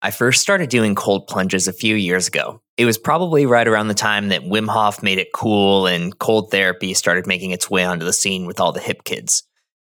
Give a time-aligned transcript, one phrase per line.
[0.00, 2.62] I first started doing cold plunges a few years ago.
[2.76, 6.52] It was probably right around the time that Wim Hof made it cool and cold
[6.52, 9.42] therapy started making its way onto the scene with all the hip kids.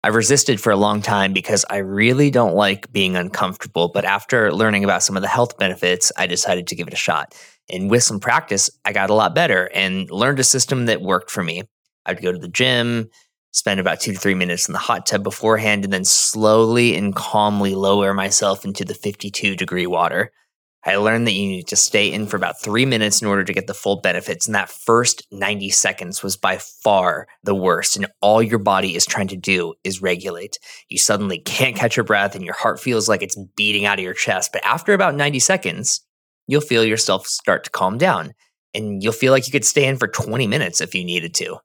[0.04, 4.52] I've resisted for a long time because I really don't like being uncomfortable, but after
[4.52, 7.34] learning about some of the health benefits, I decided to give it a shot.
[7.70, 11.32] And with some practice, I got a lot better and learned a system that worked
[11.32, 11.64] for me.
[12.06, 13.10] I'd go to the gym,
[13.54, 17.16] spend about two to three minutes in the hot tub beforehand, and then slowly and
[17.16, 20.32] calmly lower myself into the 52 degree water.
[20.86, 23.54] I learned that you need to stay in for about three minutes in order to
[23.54, 24.48] get the full benefits.
[24.48, 27.96] And that first 90 seconds was by far the worst.
[27.96, 30.60] And all your body is trying to do is regulate.
[30.90, 34.04] You suddenly can't catch your breath and your heart feels like it's beating out of
[34.04, 34.52] your chest.
[34.52, 36.02] But after about 90 seconds,
[36.48, 38.34] you'll feel yourself start to calm down.
[38.74, 41.60] And you'll feel like you could stay in for 20 minutes if you needed to.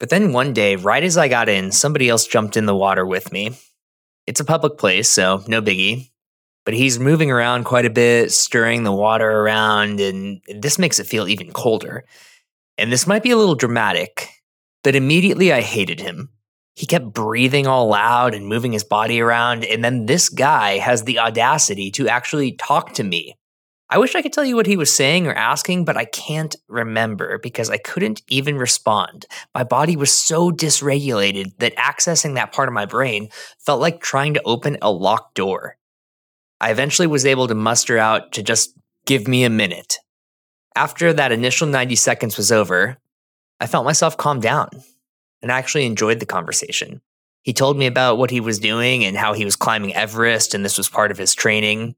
[0.00, 3.04] But then one day, right as I got in, somebody else jumped in the water
[3.04, 3.58] with me.
[4.26, 6.10] It's a public place, so no biggie.
[6.64, 11.06] But he's moving around quite a bit, stirring the water around, and this makes it
[11.06, 12.04] feel even colder.
[12.76, 14.28] And this might be a little dramatic,
[14.84, 16.28] but immediately I hated him.
[16.74, 21.04] He kept breathing all loud and moving his body around, and then this guy has
[21.04, 23.37] the audacity to actually talk to me
[23.90, 26.54] I wish I could tell you what he was saying or asking, but I can't
[26.68, 29.24] remember because I couldn't even respond.
[29.54, 34.34] My body was so dysregulated that accessing that part of my brain felt like trying
[34.34, 35.78] to open a locked door.
[36.60, 38.74] I eventually was able to muster out to just
[39.06, 39.98] give me a minute.
[40.76, 42.98] After that initial 90 seconds was over,
[43.58, 44.68] I felt myself calm down
[45.40, 47.00] and I actually enjoyed the conversation.
[47.42, 50.64] He told me about what he was doing and how he was climbing Everest, and
[50.64, 51.94] this was part of his training.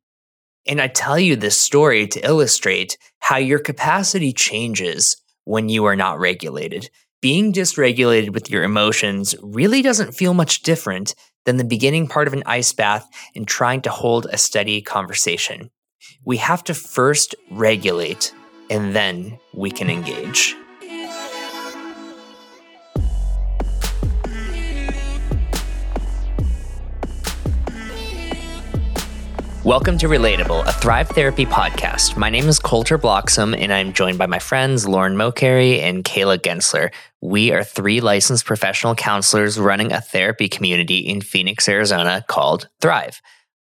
[0.66, 5.96] And I tell you this story to illustrate how your capacity changes when you are
[5.96, 6.90] not regulated.
[7.20, 12.34] Being dysregulated with your emotions really doesn't feel much different than the beginning part of
[12.34, 15.70] an ice bath and trying to hold a steady conversation.
[16.24, 18.32] We have to first regulate
[18.70, 20.54] and then we can engage.
[29.64, 32.16] Welcome to Relatable, a Thrive Therapy podcast.
[32.16, 36.38] My name is Colter Bloxam, and I'm joined by my friends Lauren Mokary and Cayla
[36.38, 36.90] Gensler.
[37.20, 43.20] We are three licensed professional counselors running a therapy community in Phoenix, Arizona called Thrive.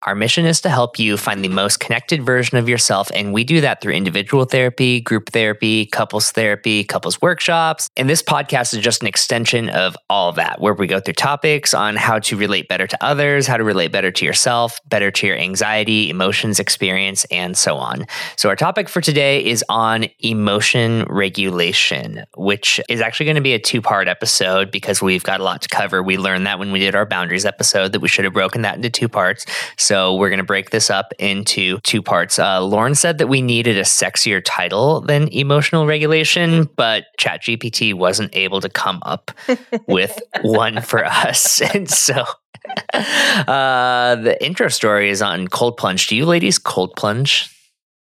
[0.06, 3.10] Our mission is to help you find the most connected version of yourself.
[3.14, 7.90] And we do that through individual therapy, group therapy, couples therapy, couples workshops.
[7.96, 11.14] And this podcast is just an extension of all of that, where we go through
[11.14, 15.10] topics on how to relate better to others, how to relate better to yourself, better
[15.10, 18.06] to your anxiety, emotions, experience, and so on.
[18.36, 23.54] So, our topic for today is on emotion regulation, which is actually going to be
[23.54, 26.04] a two part episode because we've got a lot to cover.
[26.04, 28.76] We learned that when we did our boundaries episode that we should have broken that
[28.76, 29.46] into two parts.
[29.78, 32.40] So, so we're going to break this up into two parts.
[32.40, 38.36] Uh, Lauren said that we needed a sexier title than emotional regulation, but ChatGPT wasn't
[38.36, 39.30] able to come up
[39.88, 41.62] with one for us.
[41.76, 42.16] And so
[42.96, 46.08] uh, the intro story is on cold plunge.
[46.08, 47.56] Do you ladies cold plunge?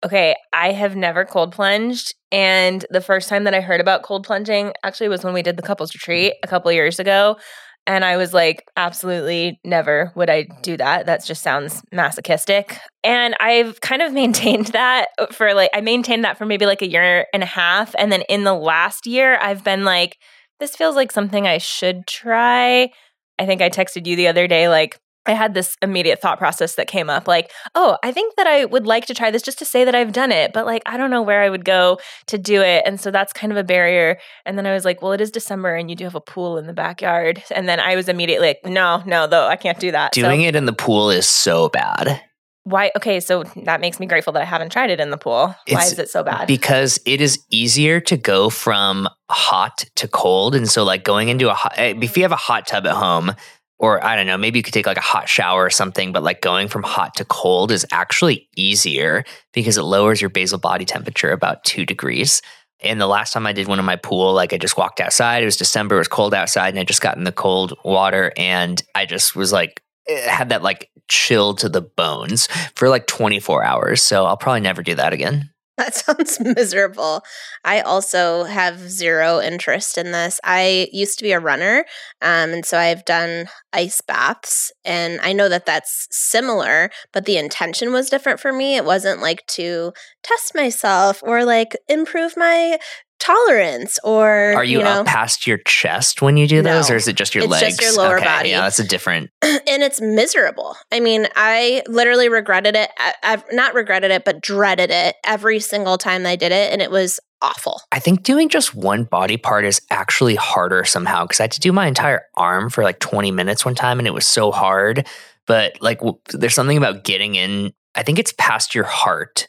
[0.04, 2.14] Okay, I have never cold plunged.
[2.30, 5.56] And the first time that I heard about cold plunging actually was when we did
[5.56, 7.38] the couples retreat a couple years ago.
[7.86, 11.06] And I was like, absolutely never would I do that.
[11.06, 12.78] That just sounds masochistic.
[13.02, 16.88] And I've kind of maintained that for like, I maintained that for maybe like a
[16.88, 17.94] year and a half.
[17.98, 20.16] And then in the last year, I've been like,
[20.60, 22.90] this feels like something I should try.
[23.38, 26.74] I think I texted you the other day, like, I had this immediate thought process
[26.74, 29.58] that came up like, oh, I think that I would like to try this just
[29.60, 31.98] to say that I've done it, but like, I don't know where I would go
[32.26, 32.82] to do it.
[32.86, 34.18] And so that's kind of a barrier.
[34.44, 36.58] And then I was like, well, it is December and you do have a pool
[36.58, 37.42] in the backyard.
[37.54, 40.12] And then I was immediately like, no, no, though, I can't do that.
[40.12, 42.20] Doing so, it in the pool is so bad.
[42.64, 42.92] Why?
[42.96, 45.54] Okay, so that makes me grateful that I haven't tried it in the pool.
[45.66, 46.46] It's why is it so bad?
[46.46, 50.54] Because it is easier to go from hot to cold.
[50.54, 52.94] And so, like, going into a hot, eh, if you have a hot tub at
[52.94, 53.34] home,
[53.82, 56.22] or I don't know, maybe you could take like a hot shower or something, but
[56.22, 60.84] like going from hot to cold is actually easier because it lowers your basal body
[60.84, 62.40] temperature about two degrees.
[62.80, 65.42] And the last time I did one in my pool, like I just walked outside.
[65.42, 68.32] It was December, it was cold outside, and I just got in the cold water
[68.36, 72.46] and I just was like, eh, had that like chill to the bones
[72.76, 74.00] for like 24 hours.
[74.00, 75.51] So I'll probably never do that again.
[75.78, 77.22] That sounds miserable.
[77.64, 80.38] I also have zero interest in this.
[80.44, 81.86] I used to be a runner,
[82.20, 87.38] um, and so I've done ice baths, and I know that that's similar, but the
[87.38, 88.76] intention was different for me.
[88.76, 89.92] It wasn't like to
[90.22, 92.78] test myself or like improve my
[93.22, 96.94] tolerance or Are you, you know up past your chest when you do those, No.
[96.94, 97.76] or is it just your It's legs?
[97.78, 98.48] just your lower okay, body.
[98.50, 99.30] Yeah, that's a different.
[99.42, 100.76] and it's miserable.
[100.90, 102.90] I mean, I literally regretted it.
[103.22, 106.90] I've not regretted it, but dreaded it every single time I did it, and it
[106.90, 107.80] was awful.
[107.92, 111.60] I think doing just one body part is actually harder somehow because I had to
[111.60, 115.06] do my entire arm for like 20 minutes one time, and it was so hard.
[115.46, 117.72] But like, w- there's something about getting in.
[117.94, 119.46] I think it's past your heart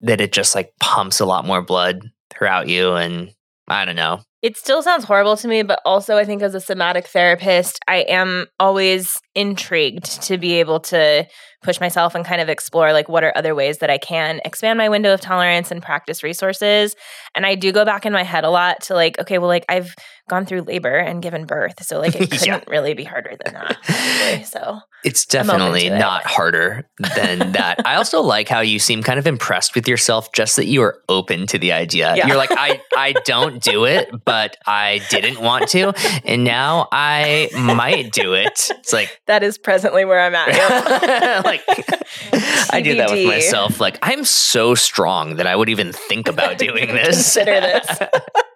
[0.00, 3.30] that it just like pumps a lot more blood throughout you, and
[3.68, 4.20] I don't know.
[4.42, 8.00] It still sounds horrible to me, but also I think as a somatic therapist, I
[8.08, 11.26] am always intrigued to be able to
[11.64, 14.76] push myself and kind of explore like what are other ways that I can expand
[14.78, 16.94] my window of tolerance and practice resources.
[17.34, 19.64] And I do go back in my head a lot to like, okay, well, like
[19.68, 19.94] I've
[20.28, 22.60] gone through labor and given birth, so like it couldn't Yeah.
[22.68, 23.76] really be harder than that.
[23.82, 24.44] Probably.
[24.44, 25.98] So It's definitely to it.
[25.98, 27.84] not harder than that.
[27.86, 30.98] I also like how you seem kind of impressed with yourself just that you are
[31.08, 32.14] open to the idea.
[32.16, 32.26] Yeah.
[32.28, 35.92] You're like, I, I don't do it, but I didn't want to.
[36.24, 38.70] And now I might do it.
[38.70, 41.44] It's like, that is presently where I'm at.
[41.44, 41.53] like
[42.70, 43.80] I do that with myself.
[43.80, 47.34] Like, I'm so strong that I would even think about doing this.
[47.34, 47.98] Consider this.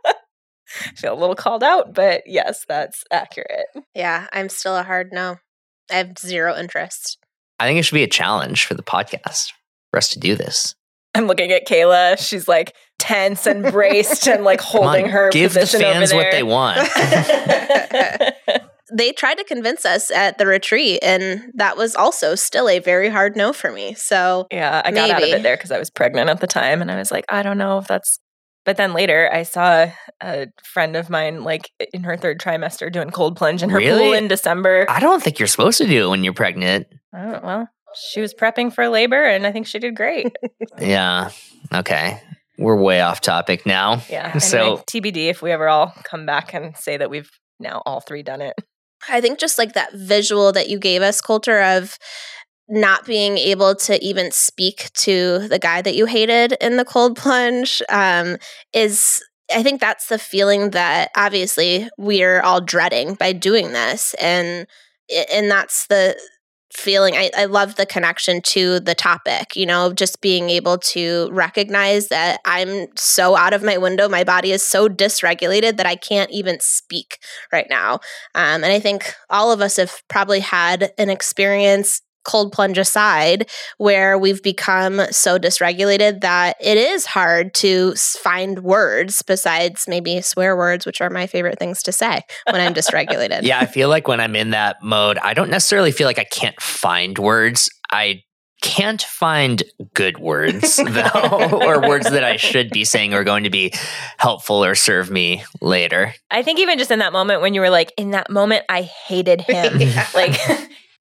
[0.05, 3.67] I feel a little called out, but yes, that's accurate.
[3.95, 5.37] Yeah, I'm still a hard no.
[5.91, 7.19] I have zero interest.
[7.59, 9.53] I think it should be a challenge for the podcast
[9.91, 10.75] for us to do this.
[11.15, 12.19] I'm looking at Cayla.
[12.19, 16.23] She's like tense and braced and like Come on, holding her give the fans over
[16.23, 16.79] what they want.
[18.93, 23.08] They tried to convince us at the retreat, and that was also still a very
[23.08, 23.94] hard no for me.
[23.94, 26.81] So yeah, I got out of it there because I was pregnant at the time,
[26.82, 28.20] and I was like, I don't know if that's.
[28.64, 29.87] But then later, I saw
[30.23, 34.12] a friend of mine, like in her third trimester, doing cold plunge in her pool
[34.12, 34.85] in December.
[34.91, 36.87] I don't think you're supposed to do it when you're pregnant.
[37.14, 37.69] I don't, well,
[38.11, 40.37] she was prepping for labor, and I think she did great.
[40.79, 41.31] Yeah.
[41.73, 42.20] Okay.
[42.58, 44.02] We're way off topic now.
[44.11, 44.26] Yeah.
[44.26, 48.00] Anyway, So- TBD if we ever all come back and say that we've now all
[48.00, 48.55] three done it.
[49.10, 51.99] I think just like that visual that you gave us, Colter, of
[52.69, 57.16] not being able to even speak to the guy that you hated in the cold
[57.16, 58.37] plunge um,
[58.72, 59.22] is.
[59.55, 64.66] I think that's the feeling that obviously we're all dreading by doing this, and
[65.32, 66.19] and that's the
[66.79, 67.15] feeling.
[67.15, 69.57] I, I love the connection to the topic.
[69.57, 74.25] You know, just being able to recognize that I'm so out of my window, my
[74.25, 77.19] body is so dysregulated that I can't even speak
[77.53, 77.95] right now.
[78.35, 83.49] Um, and I think all of us have probably had an experience, cold plunge aside,
[83.79, 90.55] where we've become so dysregulated that it is hard to find words besides maybe swear
[90.55, 92.21] words, which are my favorite things to say
[92.51, 93.43] when I'm dysregulated.
[93.49, 96.25] Yeah, I feel like when I'm in that mode, I don't necessarily feel like I
[96.25, 97.71] can't find words.
[97.91, 98.23] I
[98.61, 99.63] can't find
[99.95, 103.73] good words though, or words that I should be saying are going to be
[104.19, 106.15] helpful or serve me later.
[106.31, 108.83] I think even just in that moment when you were like, in that moment, I
[108.83, 109.81] hated him.
[109.81, 110.07] Yeah.
[110.15, 110.39] like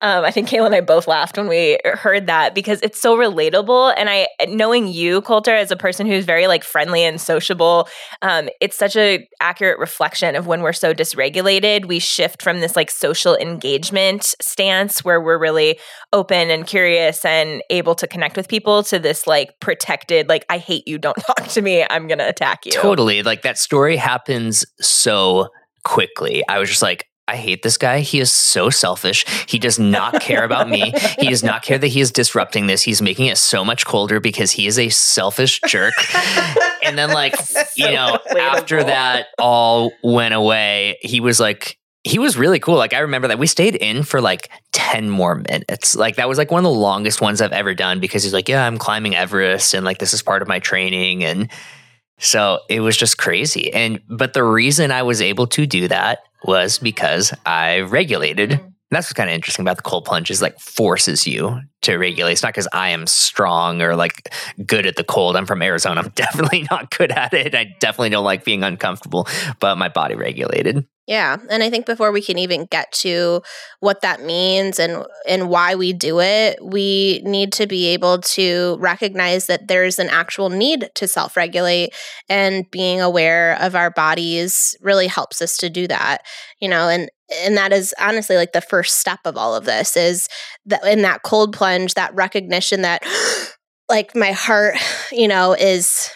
[0.00, 3.16] um, I think Cayla and I both laughed when we heard that because it's so
[3.16, 3.94] relatable.
[3.96, 7.88] And I, knowing you, Colter, as a person who's very like friendly and sociable,
[8.22, 11.86] um, it's such a accurate reflection of when we're so dysregulated.
[11.86, 15.80] We shift from this like social engagement stance where we're really
[16.12, 20.58] open and curious and able to connect with people to this like protected, like I
[20.58, 22.72] hate you, don't talk to me, I'm gonna attack you.
[22.72, 23.24] Totally.
[23.24, 25.48] Like that story happens so
[25.82, 26.46] quickly.
[26.48, 28.00] I was just like, I hate this guy.
[28.00, 29.26] He is so selfish.
[29.46, 30.92] He does not care about me.
[31.18, 32.82] He does not care that he is disrupting this.
[32.82, 35.92] He's making it so much colder because he is a selfish jerk.
[36.82, 37.34] and then, like,
[37.76, 42.76] you So know, after that all went away, he was like, he was really cool.
[42.76, 45.94] Like I remember that we stayed in for like 10 more minutes.
[45.94, 48.48] Like that was like one of the longest ones I've ever done because he's like,
[48.48, 51.50] "Yeah, I'm climbing Everest and like this is part of my training." And
[52.18, 53.72] so it was just crazy.
[53.74, 58.50] And but the reason I was able to do that was because I regulated.
[58.50, 58.64] Mm-hmm.
[58.90, 61.98] And that's what's kind of interesting about the cold plunge is like forces you to
[61.98, 62.32] regulate.
[62.32, 64.32] It's not because I am strong or like
[64.64, 65.36] good at the cold.
[65.36, 66.00] I'm from Arizona.
[66.00, 67.54] I'm definitely not good at it.
[67.54, 69.28] I definitely don't like being uncomfortable,
[69.60, 70.86] but my body regulated.
[71.08, 73.40] Yeah, and I think before we can even get to
[73.80, 78.76] what that means and and why we do it, we need to be able to
[78.78, 81.94] recognize that there's an actual need to self-regulate
[82.28, 86.18] and being aware of our bodies really helps us to do that.
[86.60, 87.08] You know, and
[87.42, 90.28] and that is honestly like the first step of all of this is
[90.66, 93.02] that in that cold plunge, that recognition that
[93.88, 94.74] like my heart,
[95.10, 96.10] you know, is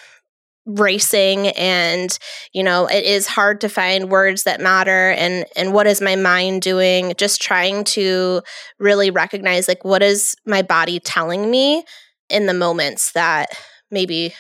[0.65, 2.19] racing and
[2.53, 6.15] you know it is hard to find words that matter and and what is my
[6.15, 8.41] mind doing just trying to
[8.79, 11.83] really recognize like what is my body telling me
[12.31, 13.49] in the moments that
[13.91, 14.33] maybe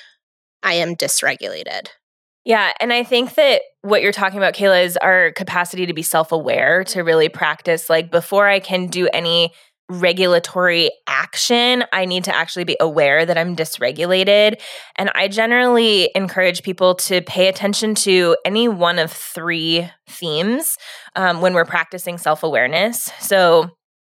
[0.62, 1.88] i am dysregulated
[2.44, 2.72] Yeah.
[2.80, 6.32] And I think that what you're talking about, Cayla, is our capacity to be self
[6.32, 7.88] aware, to really practice.
[7.88, 9.52] Like, before I can do any
[10.00, 14.60] regulatory action, I need to actually be aware that I'm dysregulated.
[14.96, 20.76] And I generally encourage people to pay attention to any one of three themes
[21.16, 23.10] um, when we're practicing self awareness.
[23.20, 23.70] So,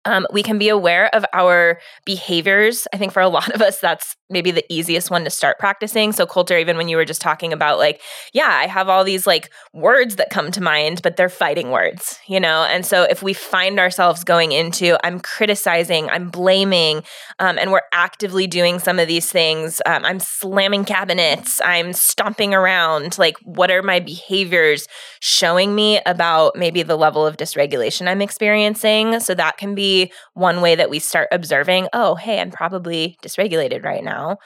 [0.06, 2.88] um, we can be aware of our behaviors.
[2.94, 6.12] I think for a lot of us, that's maybe the easiest one to start practicing.
[6.12, 8.02] So, Colter, even when you were just talking about, like,
[8.34, 12.20] yeah, I have all these like words that come to mind, but they're fighting words,
[12.28, 12.64] you know?
[12.64, 17.04] And so, if we find ourselves going into, I'm criticizing, I'm blaming,
[17.40, 22.54] um, and we're actively doing some of these things, um, I'm slamming cabinets, I'm stomping
[22.54, 24.88] around, like, what are my behaviors
[25.20, 29.20] showing me about maybe the level of dysregulation I'm experiencing?
[29.20, 29.93] So, that can be
[30.34, 34.38] one way that we start observing, oh, hey, I'm probably dysregulated right now.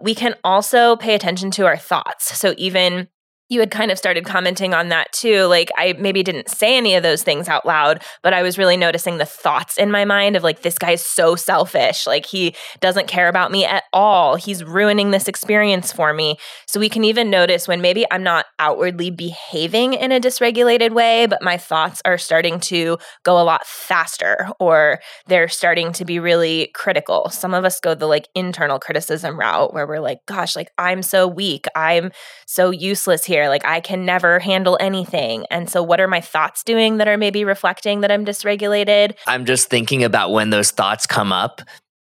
[0.00, 2.36] We can also pay attention to our thoughts.
[2.36, 3.08] So even
[3.48, 5.44] you had kind of started commenting on that too.
[5.44, 8.76] Like, I maybe didn't say any of those things out loud, but I was really
[8.76, 12.06] noticing the thoughts in my mind of like, this guy is so selfish.
[12.06, 14.34] Like, he doesn't care about me at all.
[14.36, 16.38] He's ruining this experience for me.
[16.66, 21.26] So, we can even notice when maybe I'm not outwardly behaving in a dysregulated way,
[21.26, 26.18] but my thoughts are starting to go a lot faster or they're starting to be
[26.18, 27.30] really critical.
[27.30, 31.02] Some of us go the like internal criticism route where we're like, gosh, like, I'm
[31.02, 31.66] so weak.
[31.76, 32.10] I'm
[32.46, 33.48] so useless here here.
[33.48, 35.44] Like I can never handle anything.
[35.50, 39.14] And so what are my thoughts doing that are maybe reflecting that I'm dysregulated?
[39.26, 41.60] I'm just thinking about when those thoughts come up.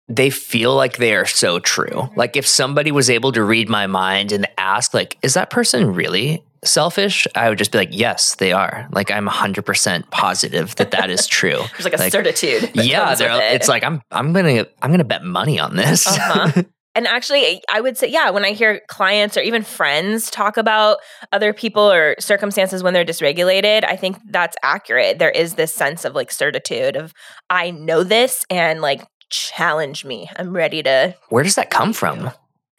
[0.09, 1.87] They feel like they are so true.
[1.87, 2.19] Mm-hmm.
[2.19, 5.95] Like if somebody was able to read my mind and ask like is that person
[5.95, 8.89] really selfish, I would just be like, yes, they are.
[8.93, 11.61] Like I'm 100% positive that that is true.
[11.73, 12.73] There's like a like, certitude.
[12.75, 13.55] Yeah, it.
[13.55, 16.07] it's like I'm I'm going to I'm to bet money on this.
[16.07, 16.63] Uh-huh.
[16.95, 20.99] And actually, I would say, yeah, when I hear clients or even friends talk about
[21.33, 25.19] other people or circumstances when they're dysregulated, I think that's accurate.
[25.19, 27.15] There is this sense of like certitude of,
[27.49, 30.29] I know this and like challenge me.
[30.37, 31.15] I'm ready to.
[31.31, 32.31] Where does that come from?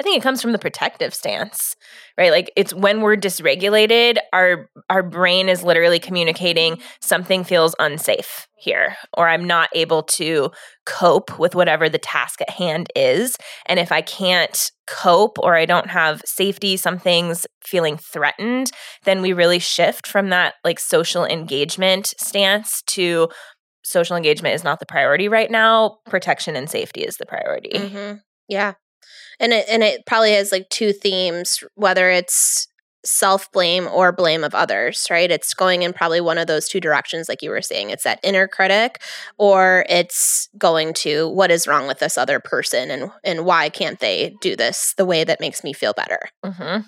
[0.04, 1.78] I think it comes from the protective stance,
[2.18, 2.30] right?
[2.30, 8.98] Like it's when we're dysregulated, our our brain is literally communicating something feels unsafe here
[9.18, 10.52] or I'm not able to
[10.86, 13.38] cope with whatever the task at hand is.
[13.66, 18.72] And if I can't cope or I don't have safety, something's feeling threatened,
[19.06, 23.30] then we really shift from that like social engagement stance to
[23.86, 26.00] social engagement is not the priority right now.
[26.10, 27.72] Protection and safety is the priority.
[27.74, 28.18] Mm-hmm.
[28.50, 28.74] Yeah
[29.40, 32.68] and it and it probably has like two themes whether it's
[33.06, 35.30] self blame or blame of others, right?
[35.30, 37.90] It's going in probably one of those two directions, like you were saying.
[37.90, 39.02] It's that inner critic,
[39.38, 44.00] or it's going to what is wrong with this other person and and why can't
[44.00, 46.20] they do this the way that makes me feel better?
[46.46, 46.82] Mm-hmm.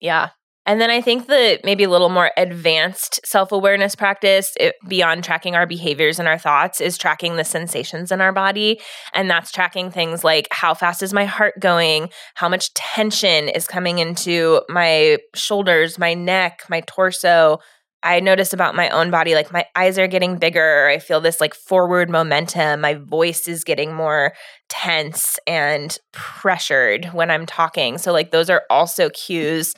[0.00, 0.30] Yeah,
[0.64, 5.24] and then I think the maybe a little more advanced self awareness practice it, beyond
[5.24, 8.80] tracking our behaviors and our thoughts is tracking the sensations in our body.
[9.12, 12.10] And that's tracking things like how fast is my heart going?
[12.34, 17.58] How much tension is coming into my shoulders, my neck, my torso?
[18.02, 20.88] I notice about my own body, like my eyes are getting bigger.
[20.88, 22.80] I feel this like forward momentum.
[22.80, 24.32] My voice is getting more
[24.68, 27.98] tense and pressured when I'm talking.
[27.98, 29.74] So, like, those are also cues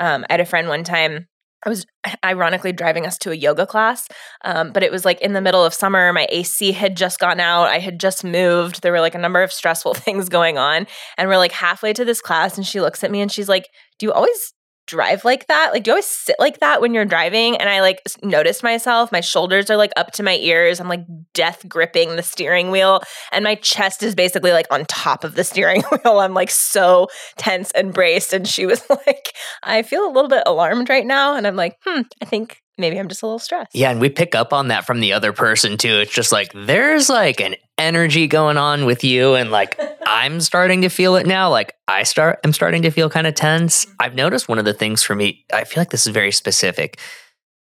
[0.00, 1.26] um, I had a friend one time.
[1.64, 1.86] I was
[2.24, 4.08] ironically driving us to a yoga class,
[4.44, 6.12] um, but it was like in the middle of summer.
[6.12, 7.68] My AC had just gone out.
[7.68, 8.82] I had just moved.
[8.82, 10.86] There were like a number of stressful things going on.
[11.16, 13.68] And we're like halfway to this class, and she looks at me and she's like,
[13.98, 14.52] Do you always
[14.86, 15.70] drive like that?
[15.72, 17.56] Like, do you always sit like that when you're driving?
[17.56, 20.80] And I like noticed myself, my shoulders are like up to my ears.
[20.80, 23.02] I'm like death gripping the steering wheel,
[23.32, 26.18] and my chest is basically like on top of the steering wheel.
[26.18, 28.32] I'm like so tense and braced.
[28.32, 31.36] And she was like, I feel a little bit alarmed right now.
[31.36, 33.74] And I'm like, hmm, I think maybe I'm just a little stressed.
[33.74, 35.98] Yeah, and we pick up on that from the other person too.
[36.00, 40.82] It's just like there's like an energy going on with you and like I'm starting
[40.82, 41.50] to feel it now.
[41.50, 43.84] Like I start I'm starting to feel kind of tense.
[43.84, 43.96] Mm-hmm.
[44.00, 47.00] I've noticed one of the things for me, I feel like this is very specific,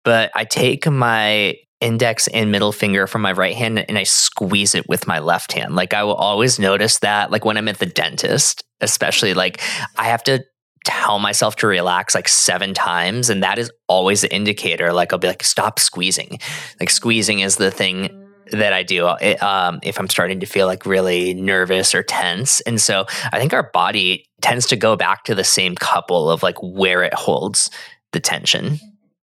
[0.05, 4.75] but I take my index and middle finger from my right hand and I squeeze
[4.75, 5.75] it with my left hand.
[5.75, 9.61] Like I will always notice that like when I'm at the dentist, especially like
[9.97, 10.45] I have to
[10.85, 15.19] tell myself to relax like seven times and that is always the indicator like i'll
[15.21, 16.39] be like stop squeezing
[16.81, 18.22] like squeezing is the thing
[18.53, 22.61] that i do it, um, if i'm starting to feel like really nervous or tense
[22.63, 26.43] and so i think our body tends to go back to the same couple of
[26.43, 27.71] like where it holds
[28.13, 28.79] the tension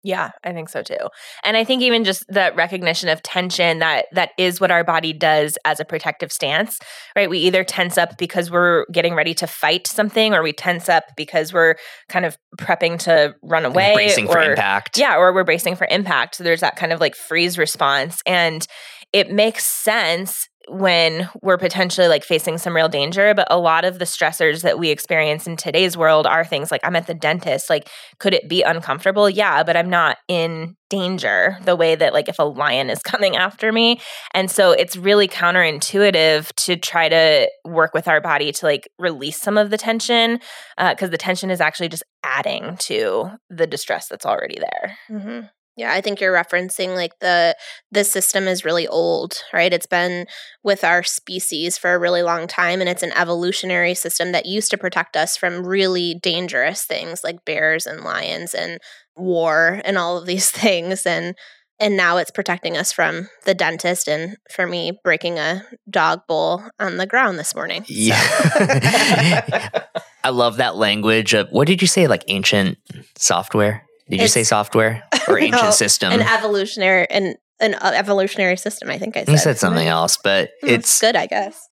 [0.05, 1.09] Yeah, I think so too.
[1.43, 5.13] And I think even just that recognition of tension that that is what our body
[5.13, 6.77] does as a protective stance,
[7.15, 7.27] right?
[7.27, 11.05] We either tense up because we're getting ready to fight something or we tense up
[11.17, 11.73] because we're
[12.07, 14.99] kind of prepping to run away bracing or for impact.
[14.99, 16.35] yeah, or we're bracing for impact.
[16.35, 18.67] So there's that kind of like freeze response and
[19.15, 23.33] it makes sense when we're potentially like facing some real danger.
[23.33, 26.81] But a lot of the stressors that we experience in today's world are things like
[26.83, 27.69] I'm at the dentist.
[27.69, 27.87] Like,
[28.19, 29.29] could it be uncomfortable?
[29.29, 33.37] Yeah, but I'm not in danger the way that like if a lion is coming
[33.37, 34.01] after me.
[34.33, 39.39] And so it's really counterintuitive to try to work with our body to like release
[39.39, 40.41] some of the tension
[40.77, 44.97] because uh, the tension is actually just adding to the distress that's already there.
[45.09, 45.45] Mm-hmm.
[45.77, 47.55] Yeah, I think you're referencing like the
[47.91, 49.73] the system is really old, right?
[49.73, 50.25] It's been
[50.63, 54.71] with our species for a really long time and it's an evolutionary system that used
[54.71, 58.79] to protect us from really dangerous things like bears and lions and
[59.17, 61.35] war and all of these things and
[61.77, 66.63] and now it's protecting us from the dentist and for me breaking a dog bowl
[66.79, 67.83] on the ground this morning.
[67.83, 67.93] So.
[67.93, 69.69] Yeah.
[70.23, 72.77] I love that language of what did you say like ancient
[73.17, 73.85] software?
[74.09, 76.11] Did you say software or ancient No, system?
[76.13, 79.31] An evolutionary an an uh, evolutionary system, I think I said.
[79.31, 81.69] you said something else, but Hmm, it's good, I guess.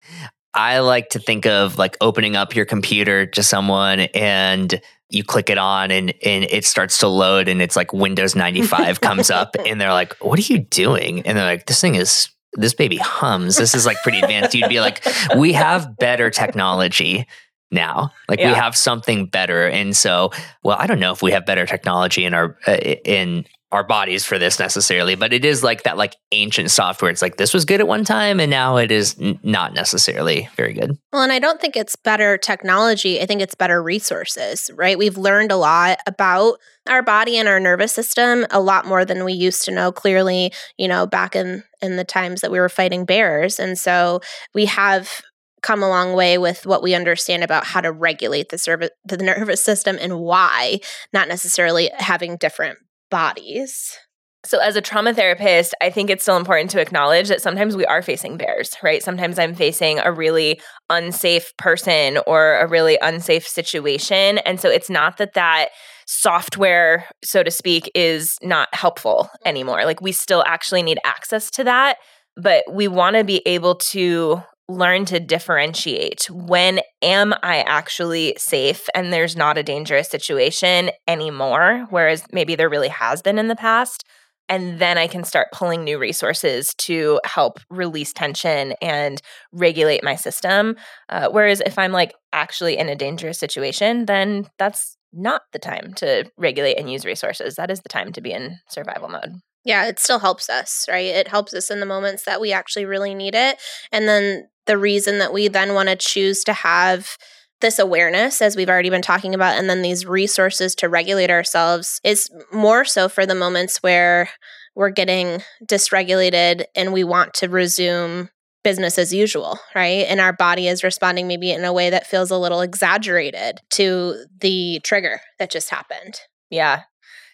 [0.55, 5.51] I like to think of like opening up your computer to someone and you click
[5.51, 9.57] it on and and it starts to load and it's like Windows 95 comes up
[9.67, 12.97] and they're like, "What are you doing?" And they're like, "This thing is this baby
[12.99, 13.57] hums.
[13.57, 15.05] This is like pretty advanced." You'd be like,
[15.37, 17.27] "We have better technology."
[17.73, 20.31] Now, like we have something better, and so,
[20.63, 24.25] well, I don't know if we have better technology in our uh, in our bodies
[24.25, 27.11] for this necessarily, but it is like that like ancient software.
[27.11, 30.49] It's like this was good at one time and now it is n- not necessarily
[30.57, 30.99] very good.
[31.11, 33.19] Well, and I don't think it's better technology.
[33.21, 34.99] I think it's better resources, right?
[34.99, 39.25] We've learned a lot about our body and our nervous system, a lot more than
[39.25, 42.69] we used to know clearly, you know, back in in the times that we were
[42.69, 43.59] fighting bears.
[43.59, 44.21] And so
[44.55, 45.23] we have
[45.63, 49.17] come a long way with what we understand about how to regulate the serv- the
[49.17, 50.81] nervous system and why,
[51.13, 52.79] not necessarily having different
[53.11, 53.97] bodies.
[54.45, 57.87] So, as a trauma therapist, I think it's still important to acknowledge that sometimes we
[57.87, 59.01] are facing bears, right?
[59.01, 64.39] Sometimes I'm facing a really unsafe person or a really unsafe situation.
[64.39, 65.69] And so, it's not that that
[66.07, 69.49] software, so to speak, is not helpful mm-hmm.
[69.49, 69.85] anymore.
[69.85, 71.99] Like, we still actually need access to that,
[72.37, 78.89] but we want to be able to learn to differentiate when am I actually safe
[78.95, 83.57] and there's not a dangerous situation anymore, whereas maybe there really has been in the
[83.57, 84.05] past.
[84.49, 89.23] And then I can start pulling new resources to help release tension and
[89.53, 90.77] regulate my system.
[91.09, 95.95] Uh, whereas if I'm like actually in a dangerous situation, then that's not the time
[95.97, 97.55] to regulate and use resources.
[97.55, 99.41] That is the time to be in survival mode.
[99.65, 101.07] Yeah, it still helps us, right?
[101.07, 103.59] It helps us in the moments that we actually really need it.
[103.93, 107.17] And then the reason that we then want to choose to have
[107.61, 112.01] this awareness, as we've already been talking about, and then these resources to regulate ourselves
[112.03, 114.29] is more so for the moments where
[114.75, 118.31] we're getting dysregulated and we want to resume
[118.65, 120.07] business as usual, right?
[120.09, 124.25] And our body is responding maybe in a way that feels a little exaggerated to
[124.41, 126.21] the trigger that just happened.
[126.51, 126.83] Yeah.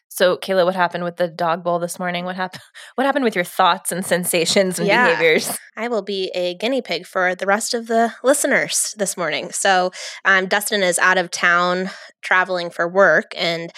[0.08, 2.24] So, Cayla, what happened with the dog bowl this morning?
[2.24, 2.62] What happened?
[2.96, 5.04] What happened with your thoughts and sensations and Yeah.
[5.06, 5.56] behaviors?
[5.76, 9.52] I will be a guinea pig for the rest of the listeners this morning.
[9.52, 9.92] So,
[10.24, 11.90] um, Dustin is out of town
[12.22, 13.32] traveling for work.
[13.36, 13.70] And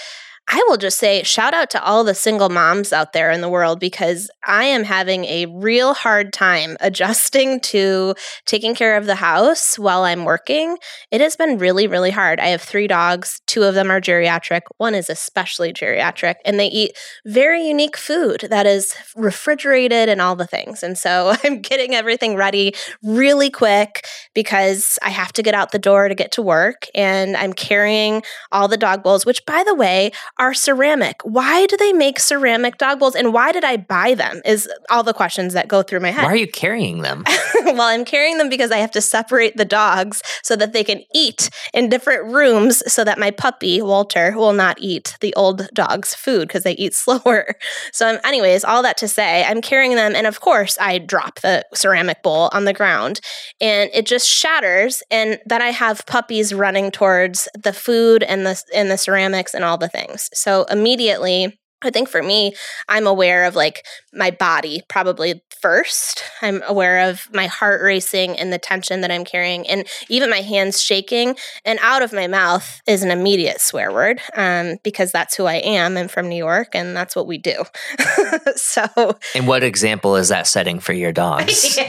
[0.53, 3.49] I will just say, shout out to all the single moms out there in the
[3.49, 9.15] world because I am having a real hard time adjusting to taking care of the
[9.15, 10.77] house while I'm working.
[11.13, 12.41] It has been really, really hard.
[12.41, 16.67] I have three dogs, two of them are geriatric, one is especially geriatric, and they
[16.67, 20.83] eat very unique food that is refrigerated and all the things.
[20.83, 25.79] And so I'm getting everything ready really quick because I have to get out the
[25.79, 26.87] door to get to work.
[26.93, 30.11] And I'm carrying all the dog bowls, which, by the way,
[30.41, 31.21] are ceramic.
[31.23, 33.15] Why do they make ceramic dog bowls?
[33.15, 34.41] And why did I buy them?
[34.47, 36.25] Is all the questions that go through my head.
[36.25, 37.25] Why are you carrying them?
[37.65, 41.03] well, I'm carrying them because I have to separate the dogs so that they can
[41.15, 46.15] eat in different rooms so that my puppy, Walter, will not eat the old dog's
[46.15, 47.55] food because they eat slower.
[47.93, 50.17] So, I'm, anyways, all that to say, I'm carrying them.
[50.17, 53.21] And of course, I drop the ceramic bowl on the ground
[53.61, 55.03] and it just shatters.
[55.11, 59.65] And then I have puppies running towards the food and the, and the ceramics and
[59.65, 60.30] all the things.
[60.33, 62.55] So, immediately, I think for me,
[62.89, 66.23] I'm aware of like my body probably first.
[66.43, 70.41] I'm aware of my heart racing and the tension that I'm carrying, and even my
[70.41, 71.37] hands shaking.
[71.65, 75.57] And out of my mouth is an immediate swear word um, because that's who I
[75.57, 75.97] am.
[75.97, 77.65] I'm from New York, and that's what we do.
[78.57, 81.79] so, and what example is that setting for your dogs?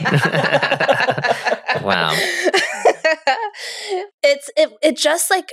[1.82, 2.12] wow.
[4.22, 5.52] it's it, it just like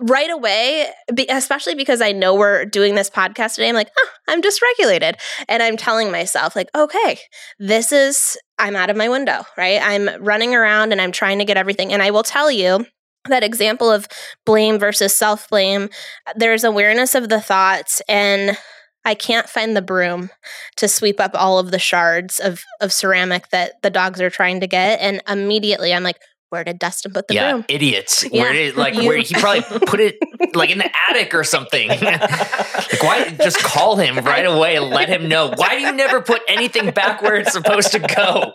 [0.00, 0.88] right away,
[1.28, 3.90] especially because I know we're doing this podcast today, I'm like,
[4.28, 5.14] I'm dysregulated.
[5.48, 7.18] And I'm telling myself, like, okay,
[7.58, 9.80] this is, I'm out of my window, right?
[9.82, 11.92] I'm running around and I'm trying to get everything.
[11.92, 12.86] And I will tell you,
[13.28, 14.08] that example of
[14.46, 15.90] blame versus self blame,
[16.36, 18.56] there's awareness of the thoughts and
[19.04, 20.30] I can't find the broom
[20.76, 24.60] to sweep up all of the shards of, of ceramic that the dogs are trying
[24.60, 25.00] to get.
[25.00, 26.20] And immediately I'm like,
[26.50, 27.64] where did Dustin put the yeah, broom?
[27.68, 28.24] idiots.
[28.30, 28.42] Yeah.
[28.42, 30.18] Where did like where he probably put it
[30.54, 31.88] like in the attic or something.
[32.00, 35.52] like why just call him right away and let him know.
[35.56, 38.54] Why do you never put anything back where it's supposed to go?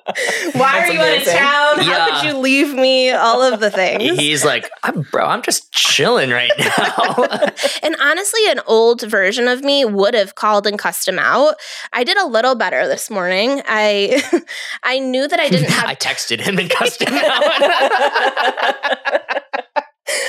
[0.53, 1.35] Why That's are you amazing.
[1.37, 1.87] out of town?
[1.87, 2.09] Yeah.
[2.09, 3.11] How could you leave me?
[3.11, 4.19] All of the things.
[4.19, 7.23] He's like, I'm bro, I'm just chilling right now.
[7.83, 11.55] and honestly, an old version of me would have called and cussed him out.
[11.93, 13.61] I did a little better this morning.
[13.65, 14.21] I
[14.83, 19.41] I knew that I didn't have I texted him and cussed him out.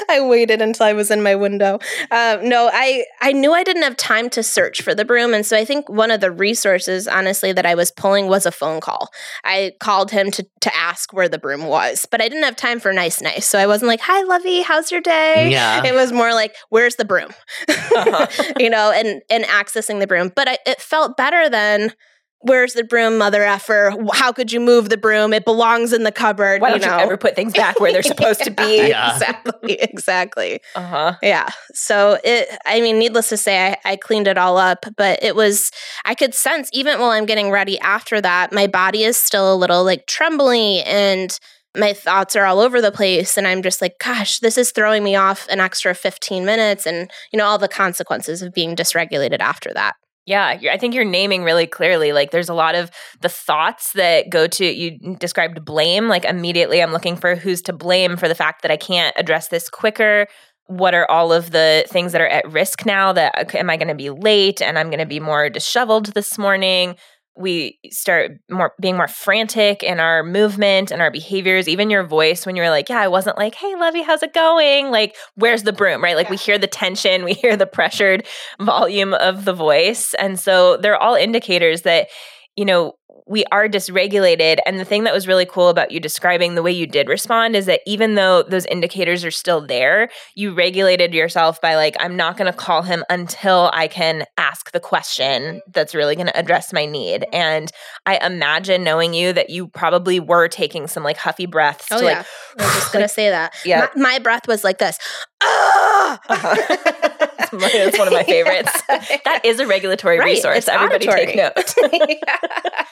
[0.11, 1.79] I waited until I was in my window.
[2.11, 5.45] Uh, no, I I knew I didn't have time to search for the broom, and
[5.45, 8.81] so I think one of the resources, honestly, that I was pulling was a phone
[8.81, 9.11] call.
[9.45, 12.81] I called him to to ask where the broom was, but I didn't have time
[12.81, 13.47] for nice, nice.
[13.47, 16.97] So I wasn't like, "Hi, Lovey, how's your day?" Yeah, it was more like, "Where's
[16.97, 17.31] the broom?"
[17.69, 18.53] Uh-huh.
[18.59, 20.33] you know, and and accessing the broom.
[20.35, 21.93] But I, it felt better than
[22.41, 23.93] where's the broom, mother effer?
[24.13, 25.33] How could you move the broom?
[25.33, 26.61] It belongs in the cupboard.
[26.61, 26.99] Why don't you, know?
[26.99, 28.89] you ever put things back where they're supposed to be?
[28.89, 29.15] Yeah.
[29.15, 29.73] Exactly.
[29.81, 30.61] Exactly.
[30.75, 31.15] Uh huh.
[31.23, 31.49] Yeah.
[31.73, 32.49] So it.
[32.65, 35.71] I mean, needless to say, I, I cleaned it all up, but it was.
[36.05, 39.57] I could sense even while I'm getting ready after that, my body is still a
[39.57, 41.39] little like trembly and
[41.77, 45.05] my thoughts are all over the place and i'm just like gosh this is throwing
[45.05, 49.41] me off an extra 15 minutes and you know all the consequences of being dysregulated
[49.41, 49.95] after that
[50.27, 52.13] yeah, I think you're naming really clearly.
[52.13, 56.09] Like, there's a lot of the thoughts that go to you described blame.
[56.09, 59.49] Like, immediately, I'm looking for who's to blame for the fact that I can't address
[59.49, 60.27] this quicker.
[60.67, 63.13] What are all of the things that are at risk now?
[63.13, 66.07] That uh, am I going to be late and I'm going to be more disheveled
[66.07, 66.97] this morning?
[67.37, 72.47] We start more being more frantic in our movement and our behaviors even your voice
[72.47, 74.91] when you're like yeah i wasn't like hey lovey how's it going?
[74.91, 76.17] Like where's the broom right?
[76.17, 76.33] Like yeah.
[76.33, 78.27] we hear the tension we hear the pressured
[78.61, 80.15] volume of the voice.
[80.15, 82.09] And so they're all indicators that
[82.57, 82.95] you know
[83.27, 84.59] we are dysregulated.
[84.67, 87.57] And the thing that was really cool about you describing the way you did respond
[87.57, 92.17] is that even though those indicators are still there, you regulated yourself by like, I'm
[92.17, 96.39] not going to call him until I can ask the question that's really going to
[96.39, 97.27] address my need.
[97.33, 97.71] And
[98.05, 101.89] I imagine knowing you that you probably were taking some like huffy breaths.
[101.91, 102.19] Oh, to, yeah.
[102.19, 102.27] Like,
[102.59, 103.55] I was just going to say that.
[103.65, 103.89] Yeah.
[103.95, 104.99] My, my, breath was like this.
[105.43, 106.21] Ah!
[106.29, 107.09] Uh-huh.
[107.39, 108.73] That's one of my favorites.
[109.25, 110.27] That is a regulatory right.
[110.27, 110.59] resource.
[110.59, 111.27] It's Everybody auditory.
[111.27, 112.19] take note.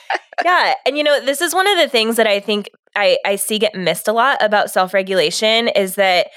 [0.44, 0.74] yeah.
[0.86, 3.58] And you know, this is one of the things that I think I, I see
[3.58, 6.28] get missed a lot about self regulation is that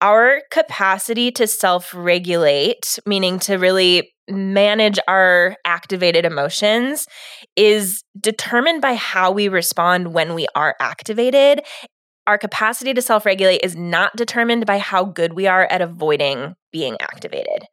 [0.00, 7.06] our capacity to self regulate, meaning to really manage our activated emotions,
[7.54, 11.62] is determined by how we respond when we are activated.
[12.26, 16.54] Our capacity to self regulate is not determined by how good we are at avoiding
[16.72, 17.66] being activated.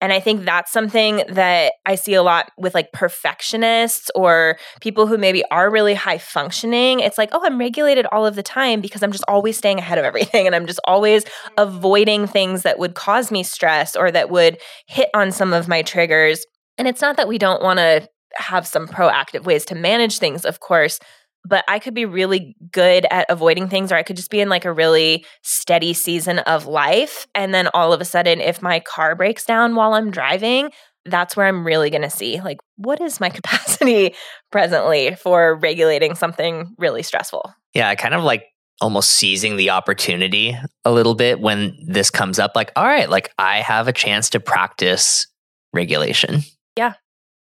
[0.00, 5.06] And I think that's something that I see a lot with like perfectionists or people
[5.06, 7.00] who maybe are really high functioning.
[7.00, 9.98] It's like, oh, I'm regulated all of the time because I'm just always staying ahead
[9.98, 11.54] of everything and I'm just always mm-hmm.
[11.58, 15.82] avoiding things that would cause me stress or that would hit on some of my
[15.82, 16.46] triggers.
[16.78, 20.44] And it's not that we don't want to have some proactive ways to manage things,
[20.46, 20.98] of course,
[21.44, 24.48] but I could be really good at avoiding things, or I could just be in
[24.48, 27.26] like a really steady season of life.
[27.34, 30.70] And then all of a sudden, if my car breaks down while I'm driving,
[31.06, 34.14] that's where I'm really going to see like, what is my capacity
[34.50, 37.52] presently for regulating something really stressful?
[37.74, 38.46] Yeah, kind of like
[38.80, 42.52] almost seizing the opportunity a little bit when this comes up.
[42.54, 45.26] Like, all right, like I have a chance to practice
[45.72, 46.40] regulation.
[46.76, 46.94] Yeah.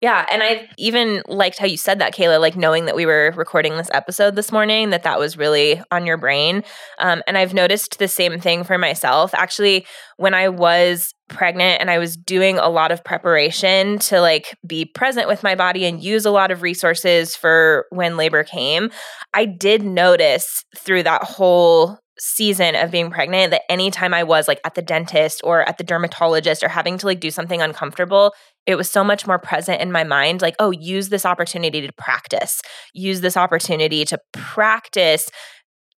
[0.02, 2.40] Yeah, and I even liked how you said that, Cayla.
[2.40, 6.06] Like knowing that we were recording this episode this morning, that that was really on
[6.06, 6.64] your brain.
[6.98, 9.32] Um, and I've noticed the same thing for myself.
[9.32, 9.86] Actually,
[10.16, 14.84] when I was pregnant and I was doing a lot of preparation to like be
[14.84, 18.90] present with my body and use a lot of resources for when labor came,
[19.32, 24.60] I did notice through that whole season of being pregnant that anytime I was like
[24.64, 28.32] at the dentist or at the dermatologist or having to like do something uncomfortable,
[28.66, 31.92] it was so much more present in my mind like, oh, use this opportunity to
[31.94, 32.60] practice,
[32.94, 35.28] use this opportunity to practice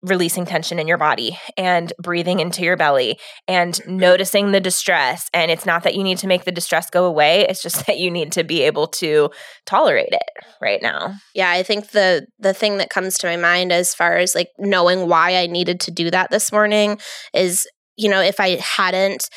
[0.05, 5.29] releasing tension in your body and breathing into your belly and noticing the distress.
[5.33, 7.99] And it's not that you need to make the distress go away, it's just that
[7.99, 9.31] you need to be able to
[9.67, 11.15] tolerate it right now.
[11.35, 14.51] Yeah, I think the the thing that comes to my mind as far as like
[14.59, 16.99] knowing why I needed to do that this morning
[17.33, 19.29] is, you know, if I hadn't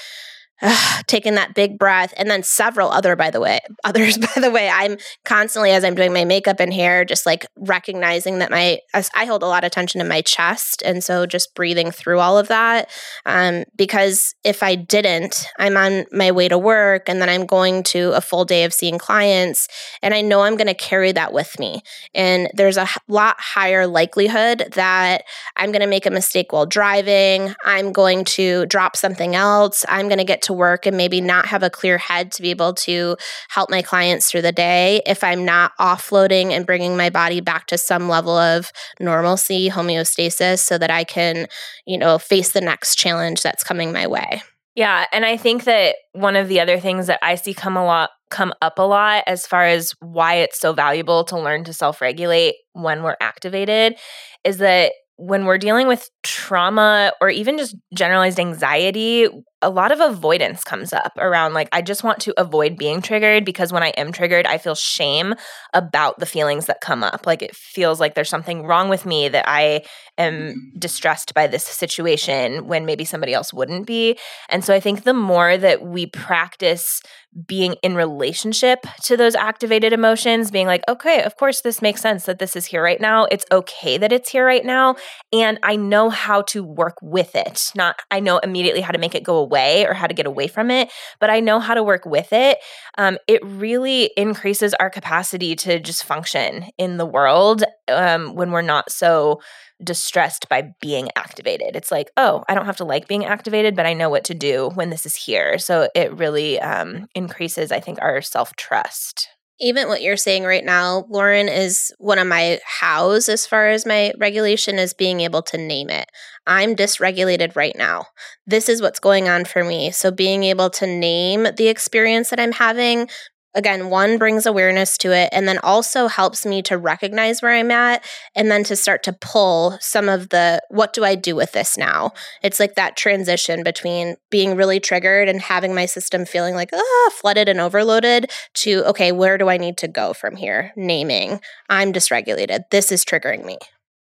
[1.08, 4.70] taking that big breath and then several other by the way others by the way
[4.70, 8.80] i'm constantly as i'm doing my makeup and hair just like recognizing that my
[9.14, 12.38] i hold a lot of tension in my chest and so just breathing through all
[12.38, 12.90] of that
[13.26, 17.84] um, because if i didn't i'm on my way to work and then i'm going
[17.84, 19.68] to a full day of seeing clients
[20.02, 21.82] and i know i'm going to carry that with me.
[22.16, 25.24] And there's a lot higher likelihood that
[25.56, 30.08] i'm going to make a mistake while driving i'm going to drop something else i'm
[30.08, 32.74] going to get to work and maybe not have a clear head to be able
[32.74, 33.16] to
[33.50, 37.68] help my clients through the day if I'm not offloading and bringing my body back
[37.68, 41.48] to some level of normalcy, homeostasis, so that I can,
[41.86, 44.42] you know, face the next challenge that's coming my way.
[44.76, 47.86] Yeah, and I think that one of the other things that I see come a
[47.86, 51.74] lot come up a lot as far as why it's so valuable to learn to
[51.74, 53.96] self-regulate when we're activated
[54.44, 59.28] is that when we're dealing with trauma or even just generalized anxiety,
[59.62, 63.44] a lot of avoidance comes up around like, I just want to avoid being triggered
[63.44, 65.34] because when I am triggered, I feel shame
[65.74, 67.26] about the feelings that come up.
[67.26, 69.84] Like, it feels like there's something wrong with me that I
[70.18, 70.80] am mm-hmm.
[70.80, 74.18] distressed by this situation when maybe somebody else wouldn't be.
[74.50, 77.02] And so I think the more that we practice
[77.46, 82.26] being in relationship to those activated emotions, being like, okay, of course, this makes sense
[82.26, 83.26] that this is here right now.
[83.26, 84.96] It's okay that it's here right now.
[85.32, 87.72] And I know how to work with it.
[87.76, 90.48] Not, I know immediately how to make it go away or how to get away
[90.48, 92.58] from it, but I know how to work with it.
[92.98, 98.62] Um, it really increases our capacity to just function in the world um, when we're
[98.62, 99.40] not so
[99.84, 101.76] distressed by being activated.
[101.76, 104.34] It's like, oh, I don't have to like being activated, but I know what to
[104.34, 105.60] do when this is here.
[105.60, 109.30] So it really um, increases, I think, our self trust.
[109.60, 113.88] Even what you're saying right now, Lauren, is one of my hows as far as
[113.88, 116.08] my regulation is being able to name it.
[116.46, 118.06] I'm dysregulated right now.
[118.46, 119.90] This is what's going on for me.
[119.92, 123.10] So, being able to name the experience that I'm having
[123.58, 127.72] again, one brings awareness to it and then also helps me to recognize where I'm
[127.72, 131.52] at and then to start to pull some of the what do I do with
[131.52, 132.12] this now?
[132.44, 137.10] It's like that transition between being really triggered and having my system feeling like ah
[137.12, 140.72] flooded and overloaded to okay, where do I need to go from here?
[140.76, 142.70] Naming, I'm dysregulated.
[142.70, 143.58] This is triggering me.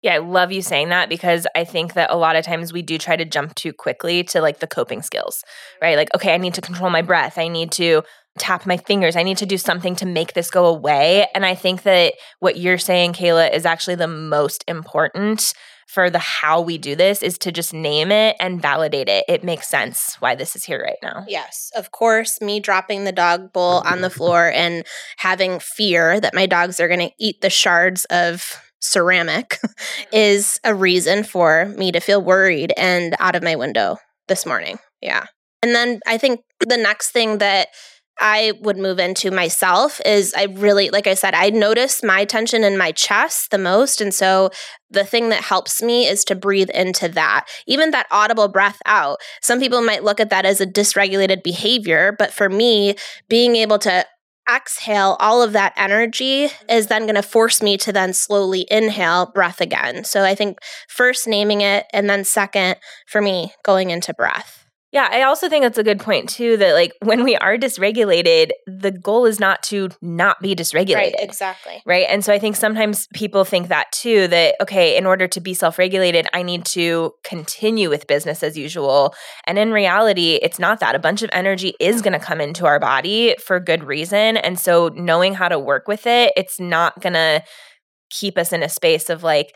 [0.02, 2.82] Yeah, I love you saying that because I think that a lot of times we
[2.82, 5.44] do try to jump too quickly to like the coping skills,
[5.80, 5.96] right?
[5.96, 7.38] Like, okay, I need to control my breath.
[7.38, 8.02] I need to
[8.38, 9.16] tap my fingers.
[9.16, 11.26] I need to do something to make this go away.
[11.34, 15.52] And I think that what you're saying, Cayla, is actually the most important
[15.86, 19.24] for the how we do this is to just name it and validate it.
[19.28, 21.24] It makes sense why this is here right now.
[21.28, 24.86] Yes, of course, me dropping the dog bowl on the floor and
[25.18, 29.58] having fear that my dogs are going to eat the shards of ceramic
[30.12, 34.78] is a reason for me to feel worried and out of my window this morning.
[35.02, 35.26] Yeah.
[35.62, 37.68] And then I think the next thing that
[38.22, 42.62] I would move into myself is I really, like I said, I notice my tension
[42.62, 44.00] in my chest the most.
[44.00, 44.50] And so
[44.90, 49.18] the thing that helps me is to breathe into that, even that audible breath out.
[49.42, 52.94] Some people might look at that as a dysregulated behavior, but for me,
[53.28, 54.06] being able to
[54.48, 59.26] exhale all of that energy is then going to force me to then slowly inhale
[59.26, 60.04] breath again.
[60.04, 60.58] So I think
[60.88, 64.61] first naming it, and then second, for me, going into breath.
[64.92, 68.50] Yeah, I also think that's a good point too that like when we are dysregulated,
[68.66, 70.94] the goal is not to not be dysregulated.
[70.96, 71.82] Right, exactly.
[71.86, 72.06] Right?
[72.10, 75.54] And so I think sometimes people think that too that okay, in order to be
[75.54, 79.14] self-regulated, I need to continue with business as usual.
[79.46, 80.94] And in reality, it's not that.
[80.94, 84.60] A bunch of energy is going to come into our body for good reason, and
[84.60, 87.42] so knowing how to work with it, it's not going to
[88.10, 89.54] keep us in a space of like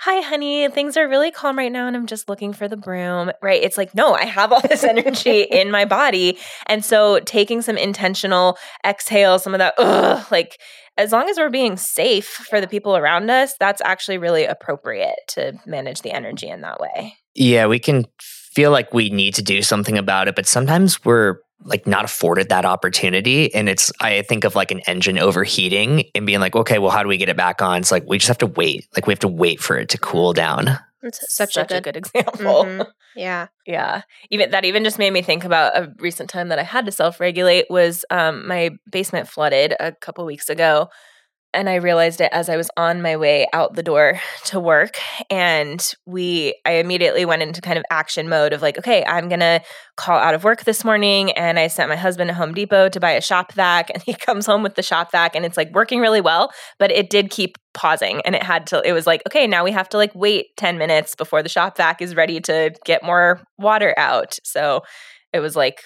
[0.00, 0.66] hi honey.
[0.70, 3.62] Things are really calm right now and i'm just looking for the broom right?
[3.62, 6.38] It's like no i have all this energy in my body.
[6.66, 10.58] And so taking some intentional exhale some of that ugh, like
[10.96, 15.18] as long as we're being safe for the people around us that's actually really appropriate
[15.28, 17.14] to manage the energy in that way.
[17.34, 21.36] Yeah we can feel like we need to do something about it but sometimes we're
[21.64, 26.26] like not afforded that opportunity and it's i think of like an engine overheating and
[26.26, 28.28] being like okay well how do we get it back on it's like we just
[28.28, 30.68] have to wait like we have to wait for it to cool down
[31.02, 32.64] It's such, such a good, example.
[32.64, 32.86] Mhm.
[33.16, 33.48] Yeah.
[33.66, 34.02] Yeah.
[34.30, 36.92] Even that even just made me think about a recent time that I had to
[36.92, 40.88] self-regulate was um my basement flooded a couple weeks ago
[41.52, 44.98] and I realized it as I was on my way out the door to work
[45.28, 49.40] and we I immediately went into kind of action mode of like okay, I'm going
[49.40, 49.60] to
[49.96, 53.00] call out of work this morning and I sent my husband to Home Depot to
[53.00, 55.72] buy a shop vac and he comes home with the shop vac and it's like
[55.74, 59.22] working really well, but it did keep pausing and it had to it was like
[59.26, 62.40] okay, now we have to like wait 10 minutes before the shop vac is ready
[62.40, 64.38] to get more water out.
[64.44, 64.82] So
[65.32, 65.82] it was like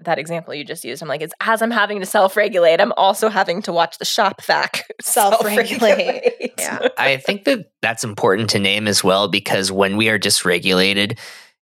[0.00, 1.02] that example you just used.
[1.02, 4.04] I'm like, it's as I'm having to self regulate, I'm also having to watch the
[4.04, 5.68] shop vac Self-regulate.
[5.80, 6.52] self-regulate.
[6.58, 6.88] Yeah.
[6.98, 11.18] I think that that's important to name as well because when we are dysregulated,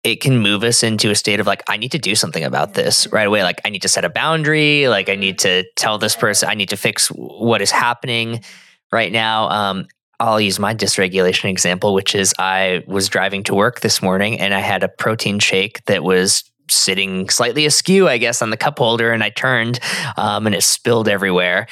[0.04, 2.74] it can move us into a state of like, I need to do something about
[2.74, 3.42] this right away.
[3.42, 4.88] Like, I need to set a boundary.
[4.88, 8.42] Like, I need to tell this person, I need to fix what is happening
[8.90, 9.48] right now.
[9.50, 9.86] Um,
[10.18, 14.54] I'll use my dysregulation example, which is I was driving to work this morning and
[14.54, 18.78] I had a protein shake that was sitting slightly askew, I guess, on the cup
[18.78, 19.80] holder, and I turned
[20.16, 21.66] um, and it spilled everywhere.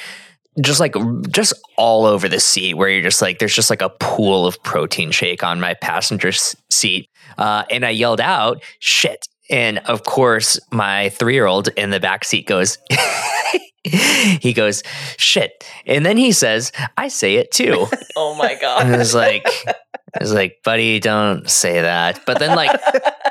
[0.61, 0.95] Just like
[1.29, 4.61] just all over the seat, where you're just like, there's just like a pool of
[4.63, 7.09] protein shake on my passenger seat.
[7.37, 9.27] Uh, and I yelled out, shit.
[9.49, 12.77] And of course, my three year old in the back seat goes,
[13.83, 14.83] he goes,
[15.17, 15.63] shit.
[15.85, 17.87] And then he says, I say it too.
[18.17, 18.85] Oh my god.
[18.85, 22.19] And I was like, I was like, buddy, don't say that.
[22.25, 22.77] But then like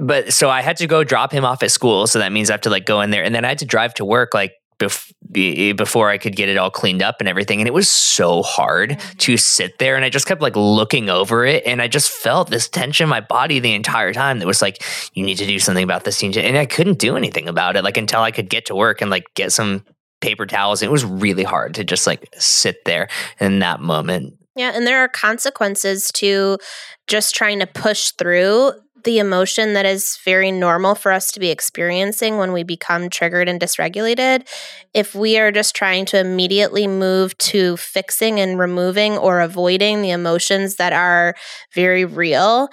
[0.00, 2.06] but so I had to go drop him off at school.
[2.06, 3.66] So that means I have to like go in there, and then I had to
[3.66, 7.28] drive to work like bef- be- before I could get it all cleaned up and
[7.28, 7.60] everything.
[7.60, 9.18] And it was so hard mm-hmm.
[9.18, 12.50] to sit there, and I just kept like looking over it, and I just felt
[12.50, 14.38] this tension in my body the entire time.
[14.38, 14.82] That was like,
[15.14, 17.96] you need to do something about this, and I couldn't do anything about it like
[17.96, 19.84] until I could get to work and like get some
[20.20, 20.82] paper towels.
[20.82, 23.08] It was really hard to just like sit there
[23.38, 24.34] in that moment.
[24.56, 26.58] Yeah, and there are consequences to
[27.06, 28.72] just trying to push through
[29.04, 33.48] the emotion that is very normal for us to be experiencing when we become triggered
[33.48, 34.46] and dysregulated.
[34.94, 40.10] If we are just trying to immediately move to fixing and removing or avoiding the
[40.10, 41.34] emotions that are
[41.74, 42.68] very real,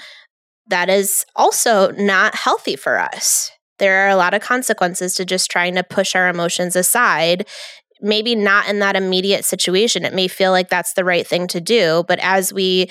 [0.68, 3.52] that is also not healthy for us.
[3.80, 7.46] There are a lot of consequences to just trying to push our emotions aside
[8.02, 10.06] maybe not in that immediate situation.
[10.06, 12.90] It may feel like that's the right thing to do, but as we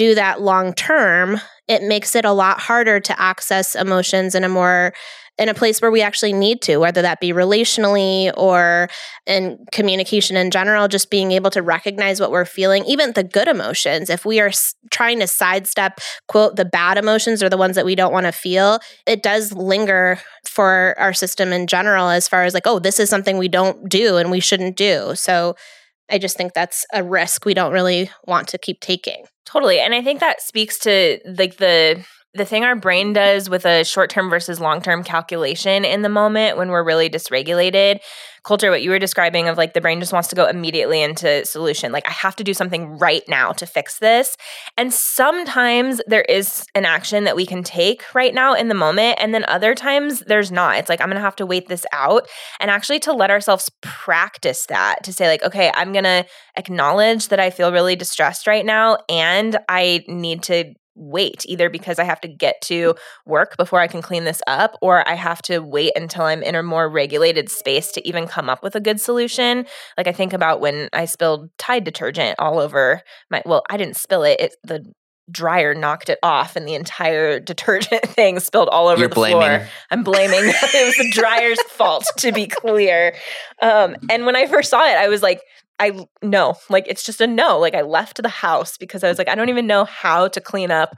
[0.00, 4.48] do that long term, it makes it a lot harder to access emotions in a
[4.48, 4.94] more
[5.36, 8.88] in a place where we actually need to, whether that be relationally or
[9.26, 13.46] in communication in general, just being able to recognize what we're feeling, even the good
[13.46, 14.08] emotions.
[14.08, 14.50] If we are
[14.90, 18.32] trying to sidestep, quote, the bad emotions or the ones that we don't want to
[18.32, 22.98] feel, it does linger for our system in general as far as like, oh, this
[22.98, 25.14] is something we don't do and we shouldn't do.
[25.14, 25.56] So
[26.10, 29.24] I just think that's a risk we don't really want to keep taking.
[29.50, 29.80] Totally.
[29.80, 33.84] And I think that speaks to like the the thing our brain does with a
[33.84, 37.98] short-term versus long-term calculation in the moment when we're really dysregulated.
[38.42, 41.44] Colter, what you were describing of like the brain just wants to go immediately into
[41.44, 41.92] solution.
[41.92, 44.36] Like I have to do something right now to fix this.
[44.78, 49.18] And sometimes there is an action that we can take right now in the moment.
[49.20, 50.78] And then other times there's not.
[50.78, 52.28] It's like I'm gonna have to wait this out.
[52.60, 56.24] And actually to let ourselves practice that, to say, like, okay, I'm gonna
[56.56, 61.98] acknowledge that I feel really distressed right now and I need to wait either because
[61.98, 62.94] I have to get to
[63.26, 66.54] work before I can clean this up or I have to wait until I'm in
[66.54, 69.66] a more regulated space to even come up with a good solution.
[69.96, 73.96] Like I think about when I spilled Tide detergent all over my well, I didn't
[73.96, 74.40] spill it.
[74.40, 74.84] It the
[75.30, 79.40] dryer knocked it off and the entire detergent thing spilled all over You're the blaming
[79.40, 79.66] floor.
[79.90, 83.14] I'm blaming it was the dryer's fault to be clear.
[83.62, 85.40] Um, and when I first saw it, I was like,
[85.80, 87.58] I no, like it's just a no.
[87.58, 90.40] Like I left the house because I was like, I don't even know how to
[90.40, 90.94] clean up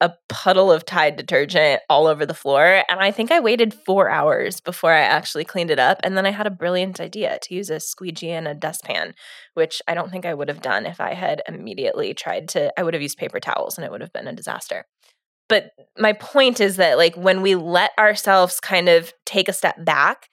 [0.00, 2.82] a puddle of Tide detergent all over the floor.
[2.88, 6.00] And I think I waited four hours before I actually cleaned it up.
[6.02, 9.14] And then I had a brilliant idea to use a squeegee and a dustpan,
[9.54, 12.72] which I don't think I would have done if I had immediately tried to.
[12.78, 14.86] I would have used paper towels and it would have been a disaster.
[15.50, 19.84] But my point is that, like, when we let ourselves kind of take a step
[19.84, 20.29] back,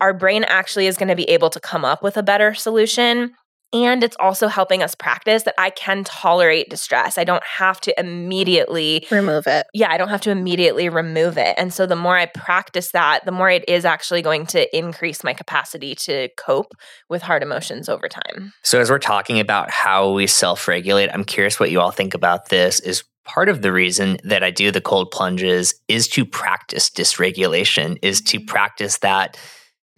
[0.00, 3.32] our brain actually is going to be able to come up with a better solution.
[3.70, 7.18] And it's also helping us practice that I can tolerate distress.
[7.18, 9.66] I don't have to immediately, Remove it.
[9.74, 11.54] yeah, I don't have to immediately remove it.
[11.58, 15.22] And so the more I practice that, the more it is actually going to increase
[15.22, 16.72] my capacity to cope
[17.10, 18.54] with hard emotions over time.
[18.62, 22.48] So as we're talking about how we self-regulate, I'm curious what you all think about
[22.48, 26.88] this is part of the reason that I do the cold plunges is to practice
[26.88, 29.36] dysregulation, is to practice that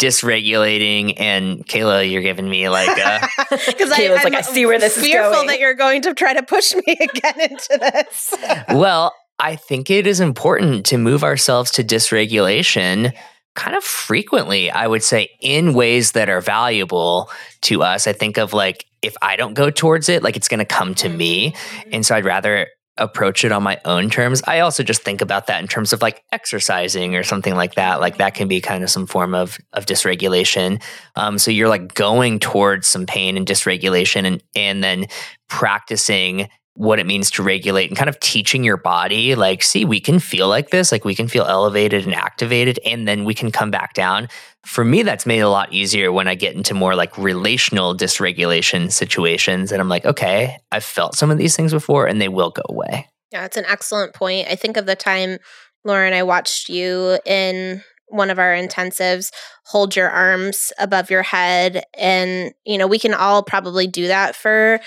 [0.00, 4.96] dysregulating and Cayla, you're giving me like a because I, like, I see where this
[4.96, 8.34] is fearful that you're going to try to push me again into this.
[8.70, 13.14] well, I think it is important to move ourselves to dysregulation
[13.55, 17.30] kind of frequently, I would say, in ways that are valuable
[17.62, 18.07] to us.
[18.07, 20.94] I think of like, if I don't go towards it, like it's going to come
[20.96, 21.16] to mm-hmm.
[21.16, 21.55] me.
[21.92, 22.68] And so I'd rather
[23.01, 24.42] approach it on my own terms.
[24.46, 28.01] I also just think about that in terms of like exercising or something like that.
[28.01, 30.82] Like that can be kind of some form of of dysregulation.
[31.16, 35.07] Um, so you're like going towards some pain and dysregulation, and and then
[35.48, 36.48] practicing
[36.81, 40.18] what it means to regulate and kind of teaching your body like see we can
[40.18, 43.70] feel like this like we can feel elevated and activated and then we can come
[43.70, 44.26] back down.
[44.64, 47.95] For me that's made it a lot easier when i get into more like relational
[47.95, 52.28] dysregulation situations and i'm like okay i've felt some of these things before and they
[52.28, 53.07] will go away.
[53.31, 54.49] Yeah it's an excellent point.
[54.49, 55.39] I think of the time
[55.85, 59.31] lauren i watched you in one of our intensives
[59.66, 64.35] hold your arms above your head and you know we can all probably do that
[64.35, 64.81] for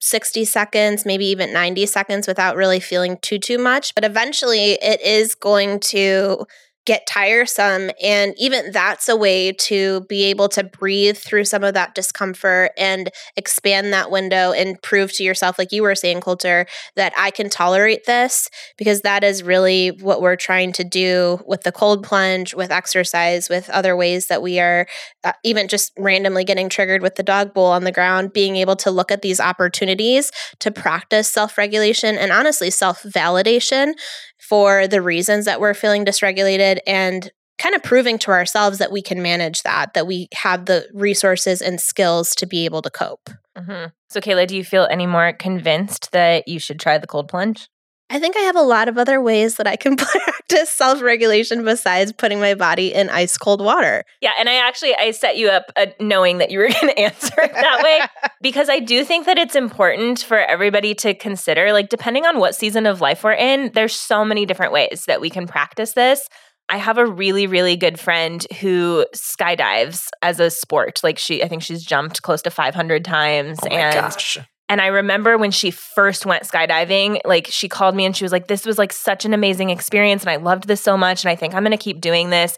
[0.00, 5.00] 60 seconds, maybe even 90 seconds without really feeling too too much, but eventually it
[5.02, 6.46] is going to
[6.88, 7.90] get tiresome.
[8.02, 12.70] And even that's a way to be able to breathe through some of that discomfort
[12.78, 16.64] and expand that window and prove to yourself, like you were saying, Colter,
[16.96, 21.60] that I can tolerate this because that is really what we're trying to do with
[21.60, 24.86] the cold plunge, with exercise, with other ways that we are
[25.24, 28.76] uh, even just randomly getting triggered with the dog bowl on the ground, being able
[28.76, 33.92] to look at these opportunities to practice self regulation and honestly self validation
[34.38, 39.02] for the reasons that we're feeling dysregulated and kind of proving to ourselves that we
[39.02, 43.30] can manage that, that we have the resources and skills to be able to cope.
[43.56, 43.86] Mm-hmm.
[44.10, 47.68] So, Cayla, do you feel any more convinced that you should try the cold plunge?
[48.10, 52.12] I think I have a lot of other ways that I can practice self-regulation besides
[52.12, 54.04] putting my body in ice cold water.
[54.22, 56.98] Yeah, and I actually I set you up uh, knowing that you were going to
[56.98, 58.00] answer it that way
[58.42, 62.54] because I do think that it's important for everybody to consider like depending on what
[62.54, 66.26] season of life we're in, there's so many different ways that we can practice this.
[66.68, 71.00] I have a really, really good friend who skydives as a sport.
[71.02, 73.58] Like she, I think she's jumped close to 500 times.
[73.62, 74.38] oh and gosh
[74.68, 78.32] and I remember when she first went skydiving, like she called me and she was
[78.32, 80.22] like, This was like such an amazing experience.
[80.22, 81.24] And I loved this so much.
[81.24, 82.56] And I think I'm going to keep doing this.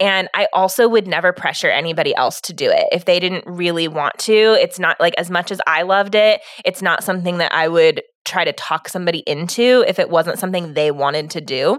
[0.00, 2.86] And I also would never pressure anybody else to do it.
[2.90, 6.40] If they didn't really want to, it's not like as much as I loved it,
[6.64, 10.74] it's not something that I would try to talk somebody into if it wasn't something
[10.74, 11.78] they wanted to do.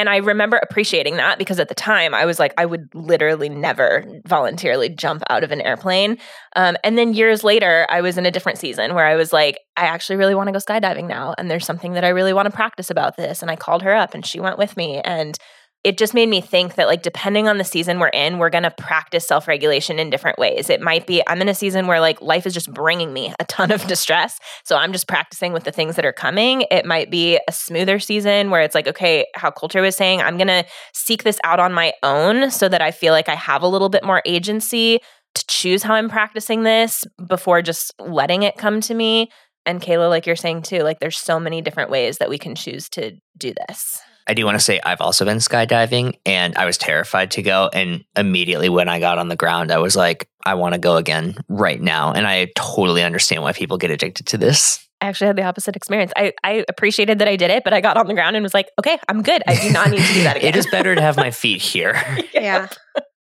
[0.00, 3.50] And I remember appreciating that because at the time I was like, I would literally
[3.50, 6.16] never voluntarily jump out of an airplane.
[6.56, 9.58] Um, and then years later, I was in a different season where I was like,
[9.76, 11.34] I actually really want to go skydiving now.
[11.36, 13.42] And there's something that I really want to practice about this.
[13.42, 15.02] And I called her up and she went with me.
[15.02, 15.36] And
[15.82, 18.64] it just made me think that like depending on the season we're in we're going
[18.64, 20.68] to practice self-regulation in different ways.
[20.68, 23.44] It might be i'm in a season where like life is just bringing me a
[23.46, 26.64] ton of distress so i'm just practicing with the things that are coming.
[26.70, 30.36] It might be a smoother season where it's like okay how Colter was saying i'm
[30.36, 33.62] going to seek this out on my own so that i feel like i have
[33.62, 35.00] a little bit more agency
[35.34, 39.30] to choose how i'm practicing this before just letting it come to me.
[39.66, 42.54] And Cayla like you're saying too like there's so many different ways that we can
[42.54, 46.64] choose to do this I do want to say I've also been skydiving and I
[46.66, 47.68] was terrified to go.
[47.72, 50.96] And immediately when I got on the ground, I was like, I want to go
[50.96, 52.12] again right now.
[52.12, 54.86] And I totally understand why people get addicted to this.
[55.00, 56.12] I actually had the opposite experience.
[56.14, 58.52] I, I appreciated that I did it, but I got on the ground and was
[58.52, 59.42] like, okay, I'm good.
[59.46, 60.50] I do not need to do that again.
[60.50, 62.00] it is better to have my feet here.
[62.34, 62.68] yeah.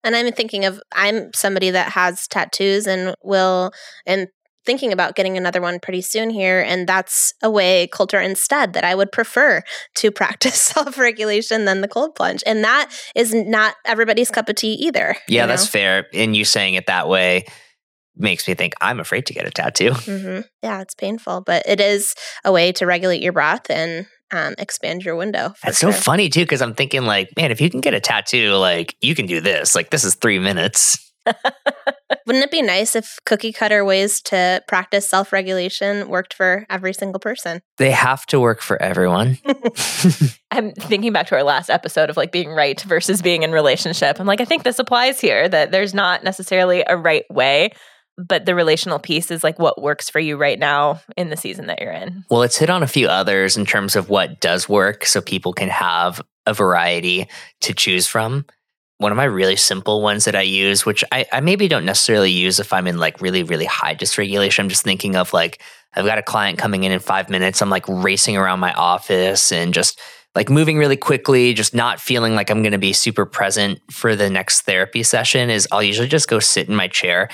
[0.04, 3.72] And I'm thinking of I'm somebody that has tattoos and will
[4.06, 4.28] and
[4.70, 6.62] thinking about getting another one pretty soon here.
[6.62, 9.64] And that's a way, Colter, instead, that I would prefer
[9.96, 12.44] to practice self regulation than the cold plunge.
[12.46, 15.16] And that is not everybody's cup of tea either.
[15.28, 15.80] Yeah, that's know?
[15.80, 16.06] fair.
[16.14, 17.46] And you saying it that way
[18.16, 19.90] makes me think I'm afraid to get a tattoo.
[19.90, 20.42] Mm-hmm.
[20.62, 22.14] Yeah, it's painful, but it is
[22.46, 25.56] a way to regulate your breath and um, expand your window.
[25.64, 25.92] That's sure.
[25.92, 28.96] so funny too, because I'm thinking like, man, if you can get a tattoo, like
[29.02, 29.74] you can do this.
[29.74, 31.09] Like this is three minutes.
[32.26, 36.94] Wouldn't it be nice if cookie cutter ways to practice self regulation worked for every
[36.94, 37.62] single person?
[37.78, 39.38] They have to work for everyone.
[40.52, 44.20] I'm thinking back to our last episode of like being right versus being in relationship.
[44.20, 47.72] I'm like, I think this applies here that there's not necessarily a right way,
[48.18, 51.68] but the relational piece is like what works for you right now in the season
[51.68, 52.26] that you're in.
[52.30, 55.54] Well, let's hit on a few others in terms of what does work so people
[55.54, 57.28] can have a variety
[57.62, 58.46] to choose from
[59.00, 62.32] one of my really simple ones that I use, which I, I, maybe don't necessarily
[62.32, 64.60] use if I'm in like really, really high dysregulation.
[64.60, 65.62] I'm just thinking of like,
[65.96, 67.62] I've got a client coming in in five minutes.
[67.62, 70.00] I'm like racing around my office and just
[70.36, 74.18] like moving really quickly, just not feeling like I'm going to be super present for
[74.18, 77.30] the next therapy session is I'll usually just go sit in my chair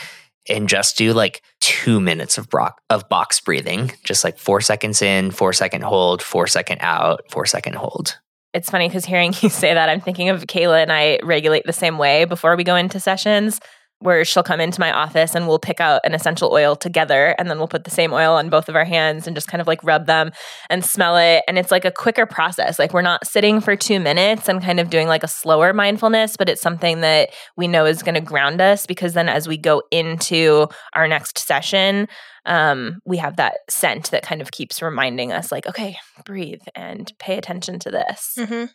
[0.47, 5.01] and just do like two minutes of, bro- of box breathing, just like four seconds
[5.01, 8.20] in, four second hold, four second out, four second hold.
[8.56, 11.74] It's funny because hearing you say that, I'm thinking of Cayla and I regulate the
[11.74, 13.60] same way before we go into sessions
[13.99, 17.49] where she'll come into my office and we'll pick out an essential oil together and
[17.49, 19.68] then we'll put the same oil on both of our hands and just kind of
[19.68, 20.32] like rub them
[20.70, 21.43] and smell it.
[21.47, 22.78] And it's like a quicker process.
[22.78, 26.38] Like we're not sitting for 2 minutes and kind of doing like a slower mindfulness
[26.38, 29.58] but it's something that we know is going to ground us because then as we
[29.58, 32.08] go into our next session
[32.45, 37.11] um, we have that scent that kind of keeps reminding us like okay breathe and
[37.19, 38.65] pay attention to this Mm-hmm.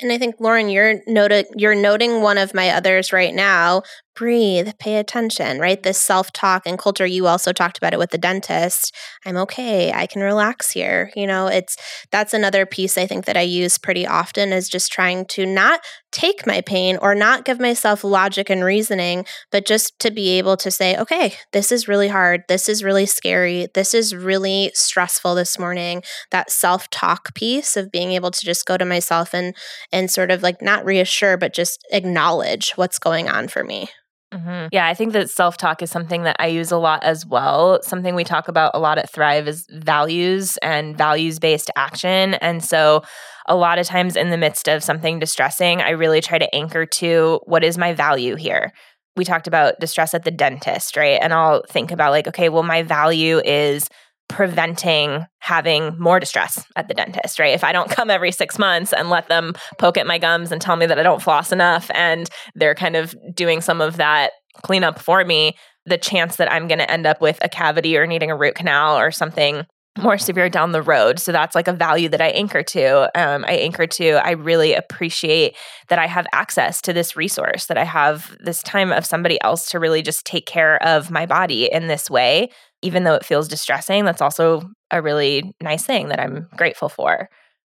[0.00, 3.82] And I think Lauren, you're noting you're noting one of my others right now.
[4.18, 5.80] Breathe, pay attention, right?
[5.80, 7.06] This self-talk and Colter.
[7.06, 8.92] You also talked about it with the dentist.
[9.24, 9.92] I'm okay.
[9.92, 11.12] I can relax here.
[11.14, 11.76] You know, it's
[12.10, 15.82] that's another piece I think that I use pretty often is just trying to not
[16.10, 20.56] take my pain or not give myself logic and reasoning, but just to be able
[20.56, 22.42] to say, okay, this is really hard.
[22.48, 23.68] This is really scary.
[23.72, 26.02] This is really stressful this morning.
[26.32, 29.54] That self-talk piece of being able to just go to myself and
[29.92, 33.88] and sort of like not reassure, but just acknowledge what's going on for me.
[34.32, 34.68] Mm-hmm.
[34.72, 37.80] Yeah, I think that self talk is something that I use a lot as well.
[37.82, 42.34] Something we talk about a lot at Thrive is values and values based action.
[42.34, 43.02] And so,
[43.46, 46.84] a lot of times in the midst of something distressing, I really try to anchor
[46.84, 48.72] to what is my value here.
[49.16, 51.18] We talked about distress at the dentist, right?
[51.22, 53.88] And I'll think about, like, okay, well, my value is
[54.28, 57.54] preventing having more distress at the dentist, right?
[57.54, 60.60] If I don't come every six months and let them poke at my gums and
[60.60, 64.32] tell me that I don't floss enough and they're kind of doing some of that
[64.62, 65.56] cleanup for me,
[65.86, 68.54] the chance that I'm going to end up with a cavity or needing a root
[68.54, 69.64] canal or something
[69.96, 71.18] more severe down the road.
[71.18, 73.20] So that's like a value that I anchor to.
[73.20, 75.56] Um, I anchor to, I really appreciate
[75.88, 79.70] that I have access to this resource, that I have this time of somebody else
[79.70, 82.50] to really just take care of my body in this way
[82.82, 87.28] even though it feels distressing, that's also a really nice thing that I'm grateful for.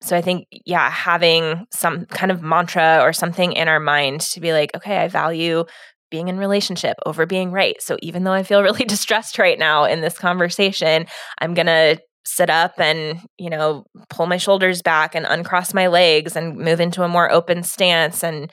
[0.03, 4.41] So I think, yeah, having some kind of mantra or something in our mind to
[4.41, 5.65] be like, okay, I value
[6.11, 7.81] being in relationship over being right.
[7.81, 11.07] So even though I feel really distressed right now in this conversation,
[11.41, 15.89] I'm going to sit up and, you know, pull my shoulders back and uncross my
[15.89, 18.51] legs and move into a more open stance and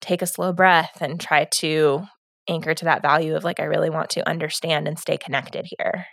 [0.00, 2.02] take a slow breath and try to
[2.48, 6.06] anchor to that value of like, I really want to understand and stay connected here.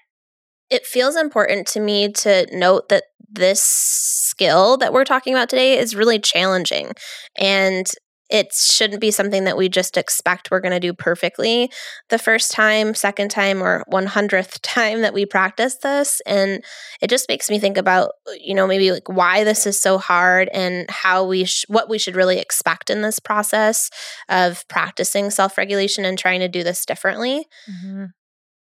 [0.70, 5.78] It feels important to me to note that this skill that we're talking about today
[5.78, 6.92] is really challenging.
[7.36, 7.88] And
[8.30, 11.72] it shouldn't be something that we just expect we're going to do perfectly
[12.10, 16.22] the first time, second time, or 100th time that we practice this.
[16.26, 16.64] And
[17.02, 20.50] it just makes me think about, you know, maybe like why this is so hard
[20.54, 23.90] and how we, sh- what we should really expect in this process
[24.30, 27.46] of practicing self regulation and trying to do this differently.
[27.70, 28.06] Mm-hmm.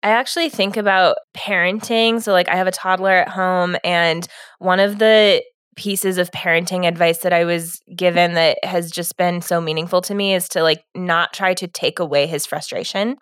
[0.04, 2.22] I actually think about parenting.
[2.22, 4.28] So, like, I have a toddler at home, and
[4.60, 5.42] one of the
[5.76, 10.16] pieces of parenting advice that I was given that has just been so meaningful to
[10.16, 13.18] me is to like not try to take away his frustration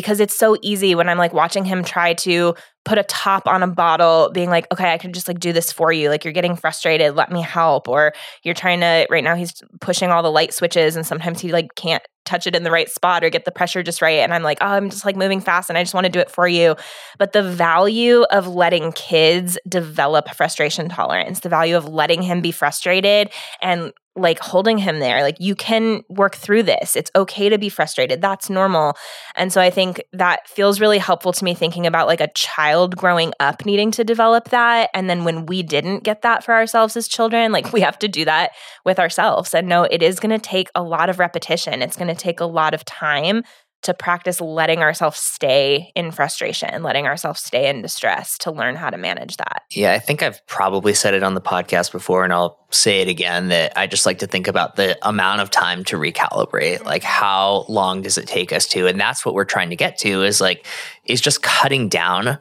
[0.00, 3.62] because it's so easy when I'm like watching him try to put a top on
[3.62, 6.32] a bottle being like okay I can just like do this for you like you're
[6.32, 10.30] getting frustrated let me help or you're trying to right now he's pushing all the
[10.30, 13.44] light switches and sometimes he like can't touch it in the right spot or get
[13.44, 14.20] the pressure just right.
[14.20, 16.20] And I'm like, oh, I'm just like moving fast and I just want to do
[16.20, 16.76] it for you.
[17.18, 22.52] But the value of letting kids develop frustration tolerance, the value of letting him be
[22.52, 23.30] frustrated
[23.60, 25.22] and like holding him there.
[25.22, 26.94] Like you can work through this.
[26.94, 28.20] It's okay to be frustrated.
[28.20, 28.96] That's normal.
[29.34, 32.96] And so I think that feels really helpful to me thinking about like a child
[32.96, 34.90] growing up needing to develop that.
[34.94, 38.08] And then when we didn't get that for ourselves as children, like we have to
[38.08, 38.52] do that
[38.84, 39.54] with ourselves.
[39.54, 41.82] And no, it is going to take a lot of repetition.
[41.82, 43.42] It's going to take a lot of time
[43.82, 48.76] to practice letting ourselves stay in frustration, and letting ourselves stay in distress to learn
[48.76, 49.62] how to manage that.
[49.70, 53.08] Yeah, I think I've probably said it on the podcast before, and I'll say it
[53.08, 56.84] again that I just like to think about the amount of time to recalibrate.
[56.84, 58.86] Like, how long does it take us to?
[58.86, 60.66] And that's what we're trying to get to is like,
[61.06, 62.38] is just cutting down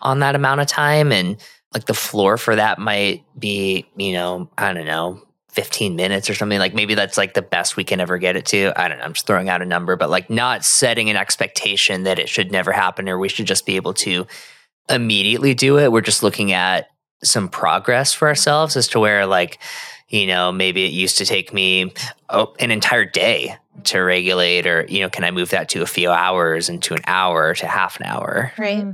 [0.00, 1.10] on that amount of time.
[1.10, 1.36] And
[1.72, 5.22] like the floor for that might be, you know, I don't know,
[5.52, 8.46] 15 minutes or something like maybe that's like the best we can ever get it
[8.46, 8.72] to.
[8.76, 12.04] I don't know i'm just throwing out a number but like not setting an expectation
[12.04, 14.26] that it should never happen or we should just be able to
[14.88, 15.92] immediately do it.
[15.92, 16.88] We're just looking at
[17.22, 19.58] some progress for ourselves as to where like
[20.08, 21.92] you know maybe it used to take me
[22.30, 25.86] oh, an entire day to regulate or you know can i move that to a
[25.86, 28.52] few hours and to an hour to half an hour?
[28.58, 28.78] Right.
[28.78, 28.90] Mm-hmm.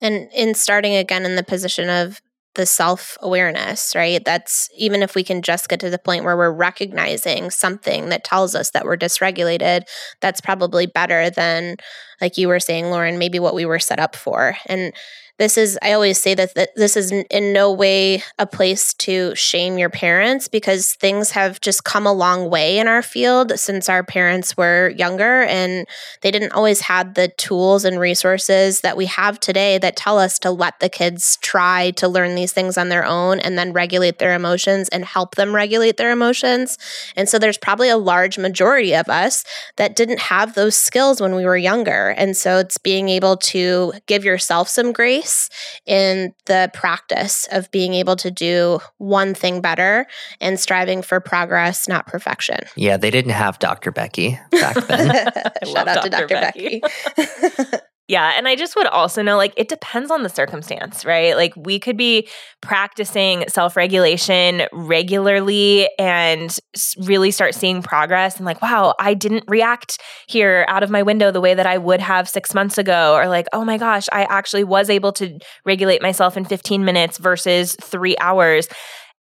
[0.00, 2.20] and in starting again in the position of
[2.56, 4.24] the self awareness, right?
[4.24, 8.24] That's even if we can just get to the point where we're recognizing something that
[8.24, 9.82] tells us that we're dysregulated,
[10.20, 11.76] that's probably better than,
[12.20, 14.56] like you were saying, Lauren, maybe what we were set up for.
[14.66, 14.92] And
[15.38, 19.34] this is i always say that, that this is in no way a place to
[19.34, 23.88] shame your parents because things have just come a long way in our field since
[23.88, 25.86] our parents were younger and
[26.22, 30.38] they didn't always have the tools and resources that we have today that tell us
[30.38, 34.18] to let the kids try to learn these things on their own and then regulate
[34.18, 36.78] their emotions and help them regulate their emotions.
[37.14, 39.44] And so there's probably a large majority of us
[39.76, 42.10] that didn't have those skills when we were younger.
[42.10, 45.50] And so it's being able to give yourself some grace grace
[45.86, 50.06] in the practice of being able to do one thing better
[50.40, 52.60] and striving for progress, not perfection.
[52.76, 53.90] Yeah, they didn't have Dr.
[53.90, 55.08] Becky back then.
[55.64, 56.02] Shout out Dr.
[56.02, 56.28] to Dr.
[56.28, 56.80] Becky.
[56.80, 57.78] Becky.
[58.08, 58.34] Yeah.
[58.36, 61.34] And I just would also know like it depends on the circumstance, right?
[61.34, 62.28] Like we could be
[62.62, 66.56] practicing self regulation regularly and
[66.98, 71.32] really start seeing progress and like, wow, I didn't react here out of my window
[71.32, 73.14] the way that I would have six months ago.
[73.16, 77.18] Or like, oh my gosh, I actually was able to regulate myself in 15 minutes
[77.18, 78.68] versus three hours.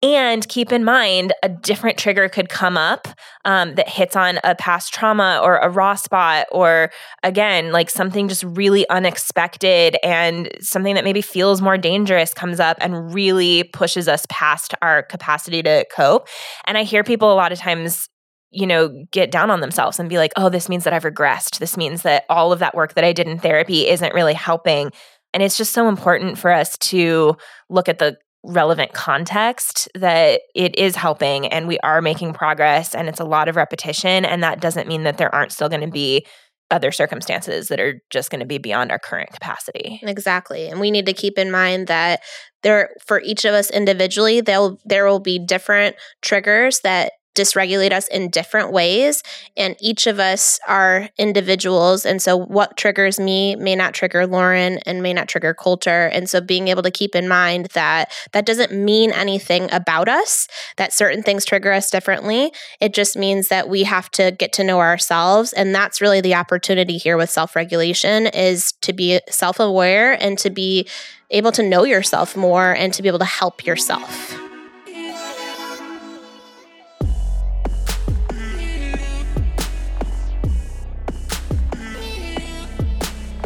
[0.04, 3.08] And keep in mind, a different trigger could come up
[3.46, 6.92] um, that hits on a past trauma or a raw spot, or
[7.24, 12.76] again, like something just really unexpected and something that maybe feels more dangerous comes up
[12.82, 16.28] and really pushes us past our capacity to cope.
[16.66, 18.10] And I hear people a lot of times
[18.56, 21.58] you know, get down on themselves and be like, oh, this means that I've regressed.
[21.58, 24.92] This means that all of that work that I did in therapy isn't really helping.
[25.34, 27.36] And it's just so important for us to
[27.70, 33.08] look at the relevant context that it is helping and we are making progress and
[33.08, 35.88] it's a lot of repetition and that doesn't mean that there aren't still going to
[35.88, 36.26] be
[36.70, 40.00] other circumstances that are just going to be beyond our current capacity.
[40.02, 40.68] Exactly.
[40.68, 42.22] And we need to keep in mind that
[42.64, 48.08] there for each of us individually there there will be different triggers that dysregulate us
[48.08, 49.24] in different ways.
[49.58, 52.06] And each of us are individuals.
[52.06, 56.08] And so, what triggers me may not trigger Lauren and may not trigger Colter.
[56.08, 60.48] And so, being able to keep in mind that that doesn't mean anything about us,
[60.78, 62.52] that certain things trigger us differently.
[62.80, 65.54] It just means that we have to get to know ourselves.
[65.54, 70.38] And that's really the opportunity here with self regulation is to be self aware and
[70.40, 70.88] to be
[71.30, 74.43] able to know yourself more and to be able to help yourself.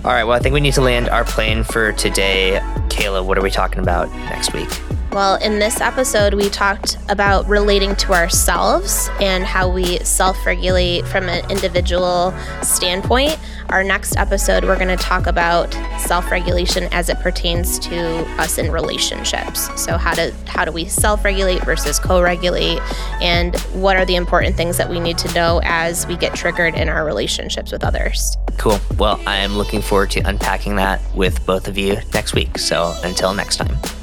[0.07, 0.23] All right.
[0.23, 2.61] Well, I think we need to land our plane for today.
[2.97, 4.69] Cayla, what are we talking about next week?
[5.11, 11.07] Well, in this episode, we talked about relating to ourselves and how we self regulate
[11.07, 13.39] from an individual standpoint.
[13.69, 18.57] Our next episode, we're going to talk about self regulation as it pertains to us
[18.57, 19.69] in relationships.
[19.81, 22.79] So, how do, how do we self regulate versus co regulate?
[23.21, 26.75] And what are the important things that we need to know as we get triggered
[26.75, 28.37] in our relationships with others?
[28.57, 28.79] Cool.
[28.97, 32.57] Well, I am looking forward to unpacking that with both of you next week.
[32.57, 33.96] So, until next time.